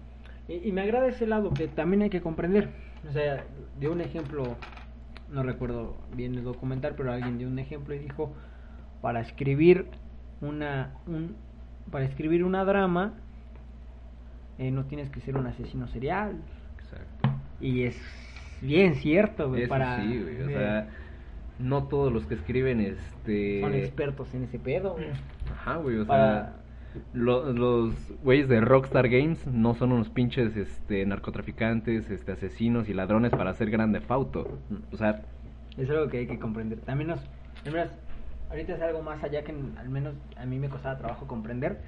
[0.47, 2.71] Y, y me agrada ese lado que también hay que comprender.
[3.07, 3.43] O sea,
[3.79, 4.55] de un ejemplo
[5.31, 8.33] no recuerdo bien el documental, pero alguien dio un ejemplo y dijo,
[9.03, 9.85] para escribir
[10.41, 11.35] una, un,
[11.91, 13.13] para escribir una drama,
[14.59, 16.37] eh, no tienes que ser un asesino serial.
[16.77, 17.29] Exacto.
[17.59, 17.99] Y es
[18.61, 20.01] bien cierto, güey, para...
[20.01, 20.87] Sí, güey, o sea,
[21.57, 23.61] no todos los que escriben, este...
[23.61, 25.07] Son expertos en ese pedo, güey.
[25.51, 26.53] Ajá, güey, o sea
[27.13, 27.93] los
[28.23, 33.51] güeyes de Rockstar Games no son unos pinches este narcotraficantes, este asesinos y ladrones para
[33.51, 34.59] hacer grande fauto.
[34.91, 35.21] O sea,
[35.77, 36.79] es algo que hay que comprender.
[36.79, 37.19] También nos,
[38.49, 41.79] ahorita es algo más allá que al menos a mí me costaba trabajo comprender.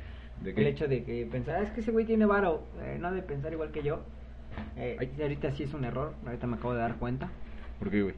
[0.43, 3.21] El hecho de que pensar, ah, es que ese güey tiene varo, eh, no de
[3.21, 4.01] pensar igual que yo.
[4.75, 7.29] Eh, ahorita sí es un error, ahorita me acabo de dar cuenta.
[7.79, 8.15] ¿Por qué, güey?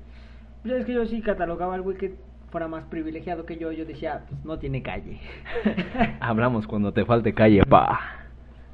[0.63, 2.15] Pues es que yo sí catalogaba al güey que
[2.49, 5.19] fuera más privilegiado que yo, yo decía, pues no tiene calle.
[6.19, 7.99] Hablamos cuando te falte calle, pa.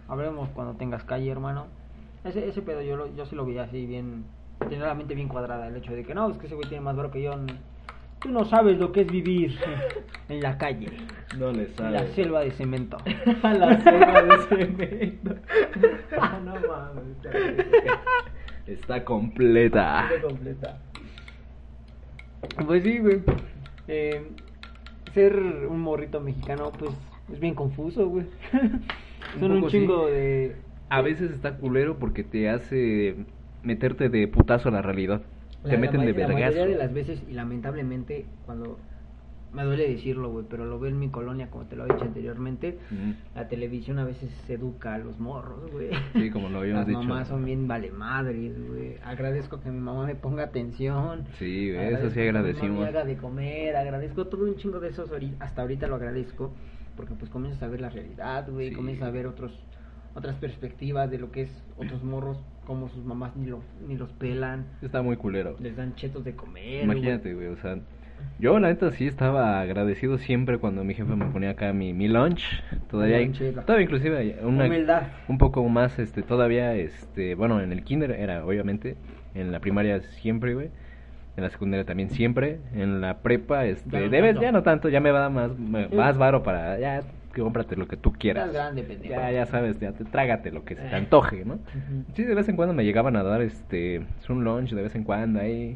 [0.08, 1.68] Hablemos cuando tengas calle, hermano.
[2.24, 4.26] Ese, ese pedo yo, lo, yo sí lo vi así bien,
[4.68, 6.84] tiene la mente bien cuadrada, el hecho de que no, es que ese güey tiene
[6.84, 7.34] más barro que yo.
[8.22, 9.58] Tú no sabes lo que es vivir
[10.28, 10.92] en la calle.
[11.38, 11.94] No le sabes.
[12.02, 12.98] La selva de cemento.
[13.44, 15.36] la selva de cemento.
[16.44, 17.18] no mames.
[18.68, 20.10] Está completa.
[20.14, 20.78] Está completa.
[22.66, 23.22] Pues sí, güey.
[23.88, 24.28] Eh,
[25.14, 26.92] ser un morrito mexicano, pues
[27.32, 28.26] es bien confuso, güey.
[29.40, 30.56] Son un, chingo de.
[30.90, 33.16] A veces está culero porque te hace
[33.64, 35.22] meterte de putazo a la realidad.
[35.64, 36.40] Te meten de vergazo.
[36.40, 38.80] La mayoría de las veces, y lamentablemente, cuando
[39.52, 42.06] me duele decirlo, güey, pero lo veo en mi colonia, como te lo he dicho
[42.06, 42.78] anteriormente.
[43.34, 45.90] La televisión a veces educa a los morros, güey.
[46.14, 47.00] Sí, como lo habíamos dicho.
[47.00, 48.98] Las mamás son bien vale madres, güey.
[49.04, 51.26] Agradezco que mi mamá me ponga atención.
[51.40, 52.78] Sí, eso sí agradecimos.
[52.78, 56.54] Que me haga de comer, agradezco todo un chingo de esos, hasta ahorita lo agradezco,
[56.96, 59.52] porque pues comienzas a ver la realidad, güey, comienzas a ver otros
[60.20, 64.12] otras perspectivas de lo que es otros morros como sus mamás ni, lo, ni los
[64.12, 64.66] pelan.
[64.82, 65.56] Está muy culero.
[65.60, 66.84] Les dan chetos de comer.
[66.84, 67.80] Imagínate, güey, o sea,
[68.38, 72.08] yo, la neta, sí estaba agradecido siempre cuando mi jefe me ponía acá mi, mi
[72.08, 72.44] lunch.
[72.90, 73.20] Todavía,
[73.66, 78.96] todavía inclusive una, un poco más, este, todavía, este, bueno, en el kinder era, obviamente,
[79.36, 80.70] en la primaria siempre, güey.
[81.38, 82.60] En la secundaria también siempre.
[82.74, 86.78] En la prepa, este, debes, ya no tanto, ya me va más, más varo para,
[86.80, 87.02] ya,
[87.44, 88.52] cómprate lo que tú quieras.
[88.54, 89.14] Grande, pendejo.
[89.14, 91.60] Ya, ya sabes, ya te, trágate lo que se te antoje, ¿no?
[92.14, 95.04] Sí, de vez en cuando me llegaban a dar este un lunch de vez en
[95.04, 95.76] cuando ahí,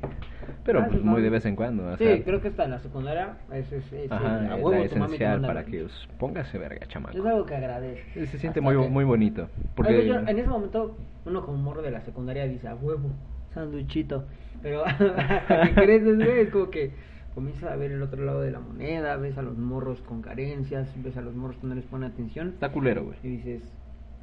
[0.64, 1.24] pero Ah, pues sí, muy no.
[1.24, 1.86] de vez en cuando.
[1.88, 3.38] o Sí, sea, creo que está en la secundaria.
[3.51, 5.72] Es, es, es, Ajá, es huevo, te esencial para lunch.
[5.72, 7.18] que os póngase verga, chamaco.
[7.18, 8.03] Es algo que agradece.
[8.14, 9.49] Sí, Se siente muy, que- muy bonito.
[9.76, 9.93] Porque...
[9.95, 13.09] Algo yo- en ese momento, uno como morro de la secundaria dice, a huevo,
[13.53, 14.26] sanduichito.
[14.61, 16.91] Pero hasta que creces, güey, es como que
[17.34, 20.88] comienzas a ver el otro lado de la moneda, ves a los morros con carencias,
[21.04, 22.50] ves a los morros que no les ponen atención.
[22.50, 23.18] Está culero, güey.
[23.24, 23.62] Y dices,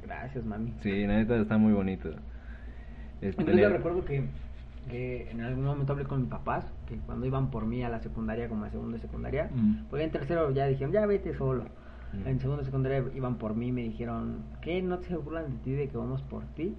[0.03, 0.73] gracias, mami.
[0.81, 2.09] Sí, la neta está muy bonito.
[3.21, 4.23] Es Entonces yo recuerdo que,
[4.89, 7.99] que en algún momento hablé con mis papás, que cuando iban por mí a la
[7.99, 9.85] secundaria, como a segunda de secundaria, Mm.
[9.89, 11.65] porque en tercero ya dijeron, ya vete solo.
[12.13, 12.27] Mm.
[12.27, 14.81] En segundo de secundaria iban por mí y me dijeron, ¿qué?
[14.81, 16.75] ¿No se burlan de ti de que vamos por ti?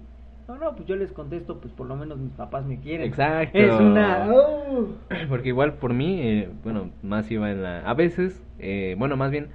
[0.47, 3.07] No, no, pues yo les contesto, pues por lo menos mis papás me quieren.
[3.07, 3.57] Exacto.
[3.57, 4.29] Es una...
[4.31, 4.87] ¡Oh!
[5.29, 7.79] Porque igual por mí, eh, bueno, más iba en la...
[7.89, 9.47] A veces, eh, bueno, más bien,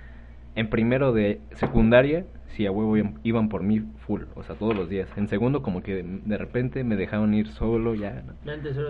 [0.54, 4.88] en primero de secundaria, sí, a huevo iban- por mí full, o sea, todos los
[4.88, 5.08] días.
[5.16, 8.22] En segundo, como que de repente me dejaban ir solo, ya...
[8.26, 8.32] ¿no?
[8.44, 8.88] Ya en tercero.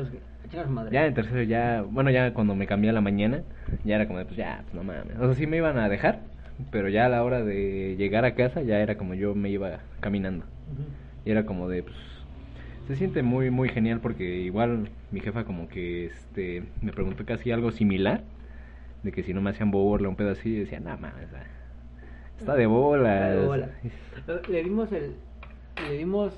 [0.93, 1.83] Ya en tercero, ya...
[1.83, 3.43] Bueno, ya cuando me cambié a la mañana,
[3.85, 5.19] ya era como de, pues ya, pues no mames.
[5.19, 6.21] O sea, sí me iban a dejar,
[6.71, 9.81] pero ya a la hora de llegar a casa, ya era como yo me iba
[10.01, 10.45] caminando.
[11.29, 11.95] Y era como de, pues,
[12.87, 17.53] se siente muy, muy genial porque igual mi jefa como que, este, me preguntó casi
[17.53, 18.23] algo similar,
[19.03, 21.43] de que si no me hacían burla, un pedo así, y decía, nada ah,
[22.39, 23.29] está de bola.
[23.29, 23.69] Está de bola.
[24.49, 25.17] Le dimos el...
[25.87, 26.33] Le dimos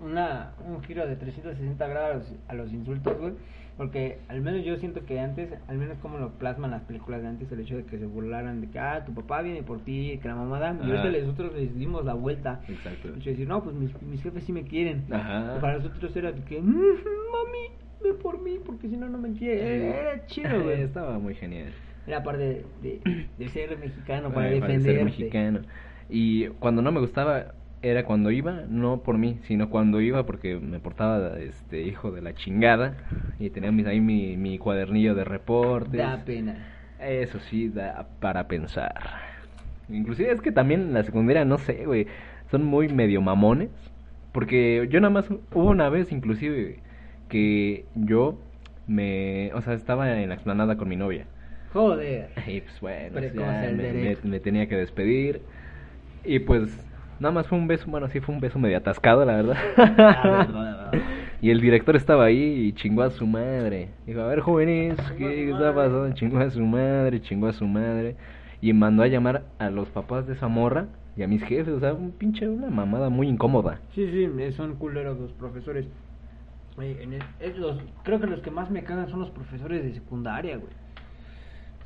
[0.00, 3.32] una, un giro de 360 grados a los insultos, güey.
[3.76, 7.28] Porque al menos yo siento que antes, al menos como lo plasman las películas de
[7.28, 10.18] antes, el hecho de que se burlaran de que, ah, tu papá viene por ti,
[10.22, 12.62] que la mamada, y ahorita nosotros les dimos la vuelta.
[12.68, 13.12] Exacto.
[13.12, 15.04] Decir, no, pues mis, mis jefes sí me quieren.
[15.12, 15.58] Ajá.
[15.60, 19.32] Para nosotros era de que, "Mm, mami, ve por mí, porque si no, no me
[19.32, 19.88] quiere.
[20.00, 20.80] Era chido, güey.
[20.82, 21.68] Estaba muy genial.
[22.06, 25.04] Era parte de, de, de ser mexicano, para Eh, para ser defenderte.
[25.04, 25.60] mexicano.
[26.08, 30.56] Y cuando no me gustaba era cuando iba, no por mí, sino cuando iba porque
[30.56, 32.96] me portaba este hijo de la chingada
[33.38, 35.98] y tenía mis, ahí mi, mi cuadernillo de reportes.
[35.98, 36.56] Da pena.
[37.00, 38.94] Eso sí, da para pensar.
[39.88, 42.06] Inclusive es que también en la secundaria, no sé, güey,
[42.50, 43.70] son muy medio mamones.
[44.32, 46.80] Porque yo nada más, hubo una vez inclusive
[47.28, 48.38] que yo
[48.86, 51.26] me, o sea, estaba en la explanada con mi novia.
[51.72, 52.30] Joder.
[52.46, 55.42] Y pues bueno, ya me tenía que despedir.
[56.24, 56.76] Y pues
[57.20, 59.56] nada más fue un beso, bueno, sí fue un beso medio atascado, la verdad.
[59.78, 60.90] Ah,
[61.42, 63.90] y el director estaba ahí y chingó a su madre.
[64.06, 66.12] Dijo, a ver, jóvenes, ¿qué está pasando?
[66.14, 68.16] Chingó a su madre, chingó a su madre.
[68.62, 71.80] Y mandó a llamar a los papás de esa morra y a mis jefes, o
[71.80, 73.80] sea, un pinche, una mamada muy incómoda.
[73.94, 75.86] Sí, sí, son culeros los profesores.
[76.80, 79.82] Eh, en el- es los, creo que los que más me cagan son los profesores
[79.84, 80.72] de secundaria, güey.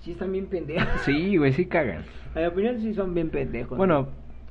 [0.01, 0.89] Sí, están bien pendejos.
[1.05, 2.03] Sí, güey, sí cagan.
[2.35, 3.77] A mi opinión, sí son bien pendejos.
[3.77, 4.09] Bueno,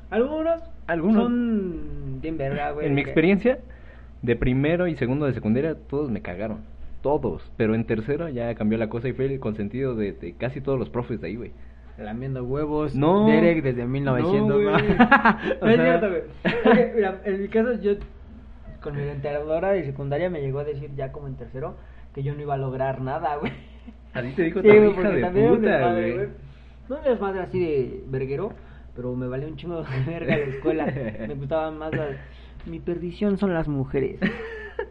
[0.09, 2.87] algunos, algunos- son bien verga, güey.
[2.87, 3.59] en mi experiencia,
[4.21, 6.59] de primero y segundo de secundaria, todos me cagaron.
[7.01, 7.49] Todos.
[7.55, 10.77] Pero en tercero ya cambió la cosa y fue el consentido de, de casi todos
[10.77, 11.51] los profes de ahí, güey.
[11.97, 12.93] Lamiendo huevos.
[12.95, 13.27] No.
[13.27, 14.47] Derek desde 1900.
[14.47, 14.65] No, No, güey.
[14.87, 15.05] no,
[15.61, 16.21] O es cierto, güey.
[16.65, 17.93] Oye, mira, en mi caso, yo
[18.81, 21.75] con mi entrenadora de secundaria me llegó a decir ya como en tercero
[22.13, 23.51] que yo no iba a lograr nada, güey.
[24.13, 26.15] A ti te dijo Sí, güey, hija de también puta, güey.
[26.89, 28.53] No un desmadre así de verguero,
[28.99, 30.85] pero me valió un chingo de verga la escuela.
[30.85, 32.07] me gustaba más la...
[32.65, 34.19] Mi perdición son las mujeres.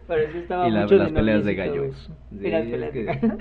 [0.06, 2.11] Pero sí estaba Y la- mucho las de peleas de gallos.
[2.32, 3.32] Y Sí, las es peleas de gallos.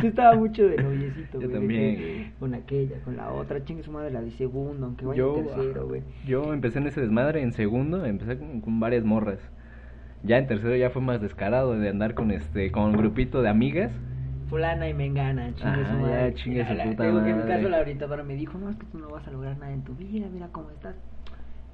[0.00, 1.48] Sí estaba mucho de noviecito, Yo güey.
[1.48, 2.30] de también, que.
[2.40, 3.64] Con aquella, con la otra.
[3.64, 6.02] Chingue su madre la de segundo, aunque vaya Yo, en tercero, güey.
[6.26, 9.38] yo empecé en ese desmadre en segundo, empecé con, con varias morras.
[10.24, 13.48] Ya en tercero ya fue más descarado de andar con este con un grupito de
[13.48, 13.92] amigas.
[14.48, 16.34] Fulana y mengana, chingue Ajá, su ya, madre.
[16.34, 17.56] chingue su puta digo que En mi madre.
[17.56, 19.82] caso, la orientadora me dijo: No, es que tú no vas a lograr nada en
[19.82, 20.94] tu vida, mira cómo estás.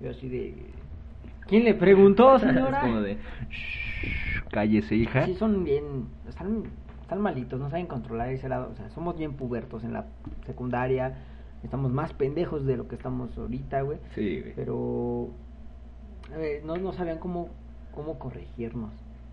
[0.01, 0.55] Yo así de.
[1.47, 2.79] ¿Quién le preguntó, señora?
[2.79, 3.14] es como de
[3.51, 5.25] "Shh, cállese, hija.
[5.27, 6.07] Sí, son bien.
[6.29, 6.64] Están,
[7.03, 8.70] están malitos, no saben controlar ese lado.
[8.72, 10.07] O sea, somos bien pubertos en la
[10.47, 11.14] secundaria.
[11.62, 13.99] Estamos más pendejos de lo que estamos ahorita, güey.
[14.14, 14.53] Sí, güey.
[14.55, 15.29] Pero.
[16.37, 17.49] eh, no, no sabían cómo,
[17.95, 18.91] cómo corregirnos.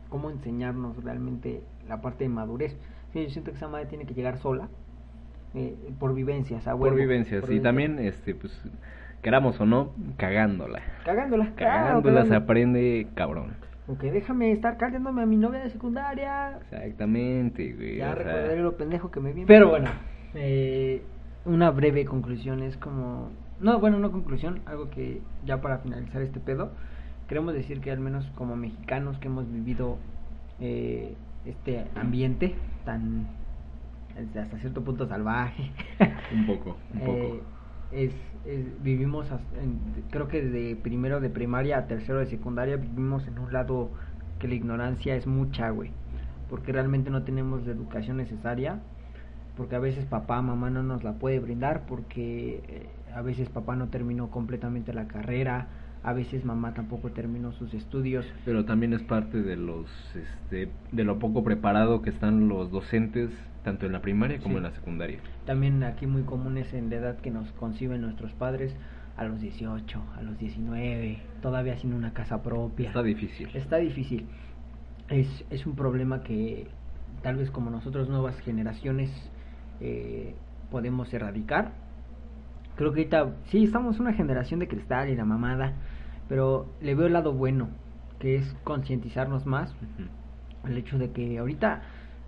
[0.10, 2.78] Cómo enseñarnos realmente la parte de madurez.
[3.14, 4.70] Sí, yo siento que esa madre tiene que llegar sola.
[5.54, 7.42] eh, por vivencias, a Por huevo, vivencias.
[7.42, 7.64] por Y vivencias.
[7.64, 8.54] también, este, pues,
[9.22, 10.80] queramos o no, cagándola.
[11.04, 13.54] Cagándola, claro, Cagándola se aprende cabrón.
[13.88, 16.58] Ok, déjame estar callándome a mi novia de secundaria.
[16.72, 17.98] Exactamente, güey.
[17.98, 19.44] Ya sea, recordaré lo pendejo que me vi.
[19.46, 19.90] Pero bueno,
[20.36, 21.02] eh,
[21.44, 23.30] una breve conclusión es como...
[23.60, 26.72] No, bueno, no conclusión, algo que ya para finalizar este pedo,
[27.28, 29.98] queremos decir que al menos como mexicanos que hemos vivido
[30.62, 31.14] eh,
[31.46, 33.28] este ambiente tan
[34.18, 35.72] este, hasta cierto punto salvaje,
[36.32, 37.12] Un poco, un poco.
[37.12, 37.44] eh,
[37.92, 38.14] es,
[38.82, 39.28] vivimos,
[40.10, 43.92] creo que de primero de primaria a tercero de secundaria vivimos en un lado
[44.40, 45.92] que la ignorancia es mucha, güey.
[46.50, 48.80] Porque realmente no tenemos la educación necesaria.
[49.56, 51.86] Porque a veces papá, mamá no nos la puede brindar.
[51.86, 55.68] Porque eh, a veces papá no terminó completamente la carrera
[56.04, 58.26] a veces mamá tampoco terminó sus estudios.
[58.46, 63.30] Pero también es parte de los, este, de lo poco preparado que están los docentes,
[63.64, 65.20] tanto en la primaria como en la secundaria.
[65.46, 68.76] También aquí muy comunes en la edad que nos conciben nuestros padres,
[69.18, 72.88] a los 18, a los 19, todavía sin una casa propia.
[72.88, 73.50] Está difícil.
[73.54, 74.26] Está difícil.
[75.10, 76.68] Es, es un problema que
[77.22, 79.12] tal vez como nosotros nuevas generaciones
[79.80, 80.34] eh,
[80.72, 81.74] podemos erradicar.
[82.76, 85.74] Creo que ahorita, sí, estamos una generación de cristal y la mamada,
[86.32, 87.68] pero le veo el lado bueno,
[88.18, 89.76] que es concientizarnos más.
[90.66, 91.82] El hecho de que ahorita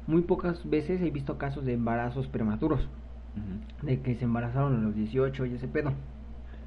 [0.07, 2.89] muy pocas veces he visto casos de embarazos prematuros,
[3.81, 5.93] de que se embarazaron a los 18 y ese pedo.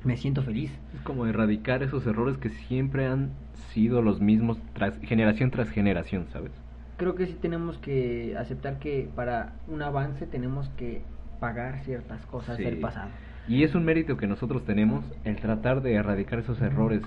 [0.03, 0.71] Me siento feliz.
[0.95, 3.33] Es como erradicar esos errores que siempre han
[3.75, 6.53] sido los mismos tras, generación tras generación, ¿sabes?
[6.97, 11.03] Creo que sí tenemos que aceptar que para un avance tenemos que
[11.39, 13.11] pagar ciertas cosas del pasado.
[13.47, 17.03] Y es un mérito que nosotros tenemos el tratar de erradicar esos errores.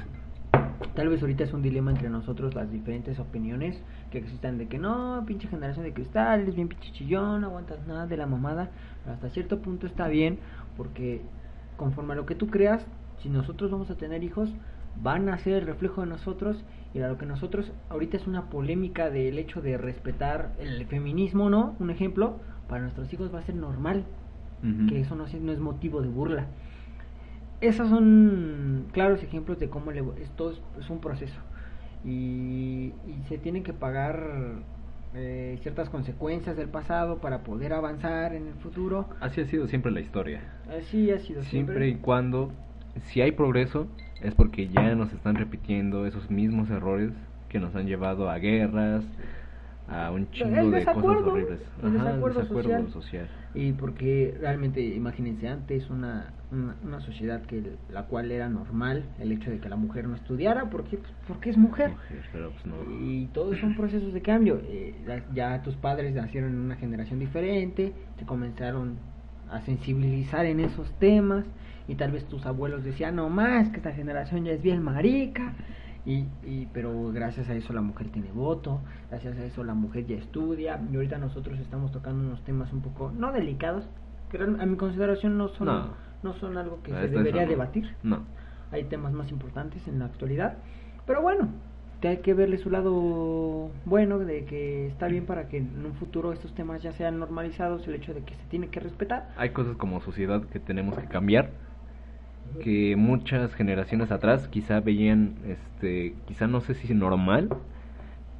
[0.95, 4.77] Tal vez ahorita es un dilema entre nosotros las diferentes opiniones que existan de que
[4.77, 8.69] no, pinche generación de cristal, es bien pinche chillón, no aguantas nada de la mamada.
[9.03, 10.39] Pero hasta cierto punto está bien
[10.77, 11.21] porque
[11.77, 12.85] conforme a lo que tú creas,
[13.21, 14.49] si nosotros vamos a tener hijos,
[15.01, 16.63] van a ser el reflejo de nosotros
[16.93, 21.49] y a lo que nosotros ahorita es una polémica del hecho de respetar el feminismo,
[21.49, 21.75] ¿no?
[21.79, 24.05] Un ejemplo, para nuestros hijos va a ser normal
[24.89, 26.47] que eso no, no, es motivo de burla.
[27.61, 31.39] Esos son claros ejemplos de cómo esto es, un proceso
[32.05, 32.93] y,
[33.27, 34.63] se tienen que pagar
[35.13, 39.09] eh, ciertas consecuencias del pasado para poder avanzar en el futuro.
[39.19, 40.41] Así ha sido siempre la historia.
[40.69, 41.75] Así ha sido siempre.
[41.75, 42.51] Siempre y cuando,
[43.07, 43.87] si hay progreso,
[44.21, 47.11] es porque ya nos están repitiendo esos mismos errores
[47.49, 49.03] que nos han llevado a guerras,
[49.89, 51.59] a un chingo de cosas horribles.
[51.83, 53.27] El desacuerdo, social.
[53.55, 59.49] Y porque realmente, imagínense, antes una, una, sociedad que la cual era normal el hecho
[59.49, 61.91] de que la mujer no estudiara, porque, pues, porque es mujer.
[62.31, 62.53] Pues,
[63.01, 64.61] y todos son procesos de cambio.
[64.65, 64.93] Eh,
[65.33, 68.97] ya tus padres nacieron en una generación diferente, te comenzaron
[69.49, 71.45] a sensibilizar en esos temas,
[71.87, 75.55] y tal vez tus abuelos decían, no más, que esta generación ya es bien marica
[76.05, 80.05] y, y, pero gracias a eso la mujer tiene voto, gracias a eso la mujer
[80.05, 80.79] ya estudia.
[80.91, 83.85] Y ahorita nosotros estamos tocando unos temas un poco, no delicados,
[84.31, 85.91] que a mi consideración no son,
[86.23, 86.33] no.
[86.33, 87.95] son algo que se debería debatir.
[88.03, 88.23] No.
[88.71, 90.57] Hay temas más importantes en la actualidad.
[91.05, 91.49] Pero bueno,
[92.07, 96.31] hay que verle su lado bueno, de que está bien para que en un futuro
[96.31, 99.29] estos temas ya sean normalizados, el hecho de que se tiene que respetar.
[99.35, 101.49] Hay cosas como sociedad que tenemos que cambiar
[102.63, 107.49] que muchas generaciones atrás quizá veían, este, quizá no sé si normal,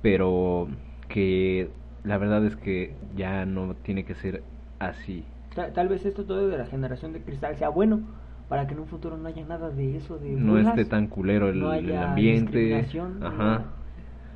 [0.01, 0.68] pero
[1.07, 1.70] que
[2.03, 4.43] la verdad es que ya no tiene que ser
[4.80, 5.26] así.
[5.74, 8.01] Tal, vez esto todo de la generación de cristal sea bueno
[8.47, 11.49] para que en un futuro no haya nada de eso de no esté tan culero
[11.49, 11.64] el,
[11.95, 12.86] ambiente.
[13.22, 13.66] ajá.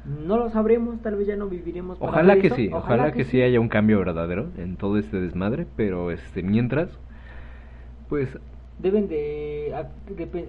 [0.06, 3.62] No, lo sabremos tal vez ya no viviremos ojalá que sí ojalá, que, sí haya
[3.62, 6.90] un cambio verdadero en todo este desmadre pero este mientras
[8.10, 8.38] pues
[8.80, 9.74] deben de,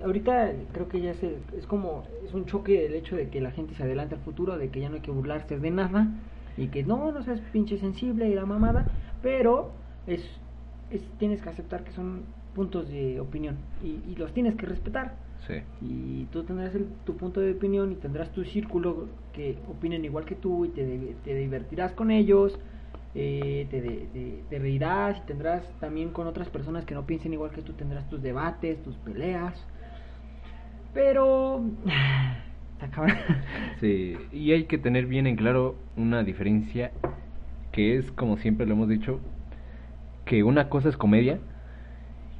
[0.02, 3.50] ahorita creo que ya se, es como es un choque el hecho de que la
[3.50, 6.08] gente se adelante al futuro de que ya no hay que burlarse de nada
[6.56, 8.86] y que no no seas pinche sensible y la mamada
[9.22, 9.72] pero
[10.06, 10.22] es,
[10.90, 12.22] es tienes que aceptar que son
[12.54, 15.16] puntos de opinión y, los tienes que respetar
[15.46, 15.54] sí.
[15.82, 16.72] y tú tendrás
[17.04, 21.14] tu punto de opinión y tendrás tu círculo que opinen igual que tú y te,
[21.24, 22.58] te divertirás con ellos
[23.14, 27.62] eh, te, te, reirás y tendrás también con otras personas que no piensen igual que
[27.62, 29.54] tú, tendrás tus debates, tus peleas.
[30.92, 31.64] Pero...
[33.80, 36.92] sí, y hay que tener bien en claro una diferencia
[37.72, 39.20] que es, como siempre lo hemos dicho,
[40.24, 41.38] que una cosa es comedia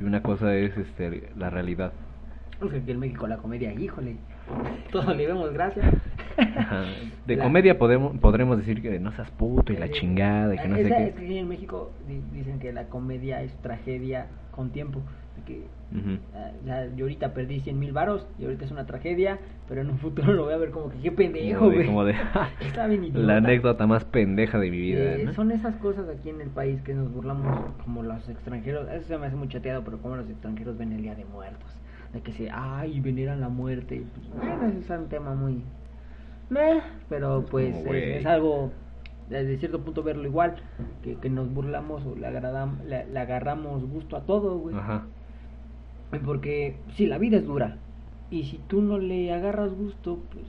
[0.01, 1.93] y una cosa es este, la realidad.
[2.59, 4.17] Porque aquí en México la comedia, híjole,
[4.91, 5.93] todos le vemos gracias.
[7.27, 10.77] De comedia podemos, podremos decir que no seas puto y la chingada y que no
[10.77, 11.07] sé qué.
[11.07, 11.93] Es que en México
[12.33, 15.01] dicen que la comedia es tragedia con tiempo.
[15.47, 15.67] Que,
[16.67, 19.99] ah, yo ahorita perdí 100 mil varos y ahorita es una tragedia, pero en un
[19.99, 21.87] futuro lo voy a ver como que qué pendejo, güey.
[22.07, 22.15] De,
[23.15, 25.17] la anécdota más pendeja de mi vida.
[25.17, 28.89] Eh, son esas cosas aquí en el país que nos burlamos como los extranjeros.
[28.91, 31.71] Eso se me hace muy chateado, pero como los extranjeros ven el día de muertos.
[32.15, 34.03] De que se, ay, veneran la muerte.
[34.15, 35.63] Pues, bueno, ese es un tema muy,
[37.09, 38.71] pero pues es, algo
[39.29, 40.57] desde cierto punto verlo igual,
[41.03, 44.77] que, que nos burlamos o le, agradamos, le, agarramos gusto a todo, güey.
[46.25, 47.79] Porque sí, la vida es dura.
[48.31, 50.45] Y si tú no le agarras gusto, pues,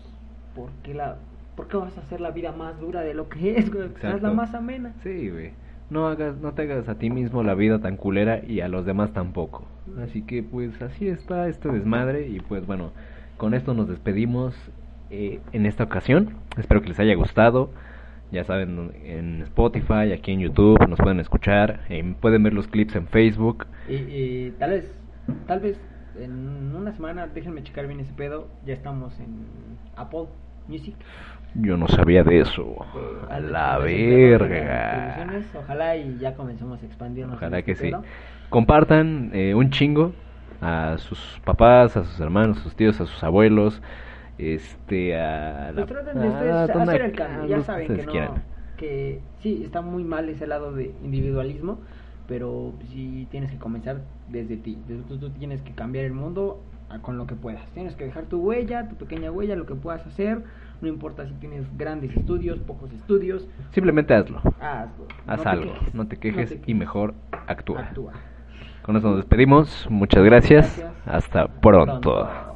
[0.55, 1.17] ¿por qué, la,
[1.55, 3.89] ¿por qué vas a hacer la vida más dura de lo que es, güey?
[4.01, 4.93] Es la más amena.
[5.03, 5.51] Sí, güey.
[5.89, 8.85] No, hagas, no te hagas a ti mismo la vida tan culera y a los
[8.85, 9.65] demás tampoco.
[10.03, 12.27] Así que, pues, así está este desmadre.
[12.27, 12.91] Y pues, bueno,
[13.37, 14.55] con esto nos despedimos
[15.09, 16.35] eh, en esta ocasión.
[16.57, 17.69] Espero que les haya gustado.
[18.31, 21.81] Ya saben, en Spotify, aquí en YouTube, nos pueden escuchar.
[22.19, 23.67] pueden ver los clips en Facebook.
[23.87, 24.99] Y, tal vez,
[25.47, 25.79] tal vez
[26.19, 28.47] en una semana, déjenme checar bien ese pedo.
[28.65, 29.45] Ya estamos en
[29.95, 30.25] Apple
[30.67, 30.95] Music.
[31.53, 32.75] Yo no sabía de eso.
[33.29, 35.27] A la verga.
[35.57, 37.37] Ojalá y ya comencemos a expandirnos.
[37.37, 37.91] Ojalá que sí.
[38.49, 40.13] Compartan eh, un chingo
[40.61, 43.81] a sus papás, a sus hermanos, a sus tíos, a sus abuelos
[44.37, 48.35] este a la, pues traten de ustedes hacer el cambio ya saben que no
[48.77, 51.79] que sí está muy mal ese lado de individualismo
[52.27, 54.77] pero sí tienes que comenzar desde ti.
[55.07, 56.61] Tú, tú tienes que cambiar el mundo
[57.01, 57.65] con lo que puedas.
[57.73, 60.43] Tienes que dejar tu huella tu pequeña huella lo que puedas hacer.
[60.81, 63.47] No importa si tienes grandes estudios pocos estudios.
[63.71, 64.41] Simplemente hazlo.
[64.59, 65.07] Hazlo.
[65.27, 67.13] Haz algo no te quejes y mejor
[67.47, 67.81] actúa.
[67.81, 68.13] actúa.
[68.81, 69.87] Con eso nos despedimos.
[69.89, 72.54] Muchas gracias, hasta pronto.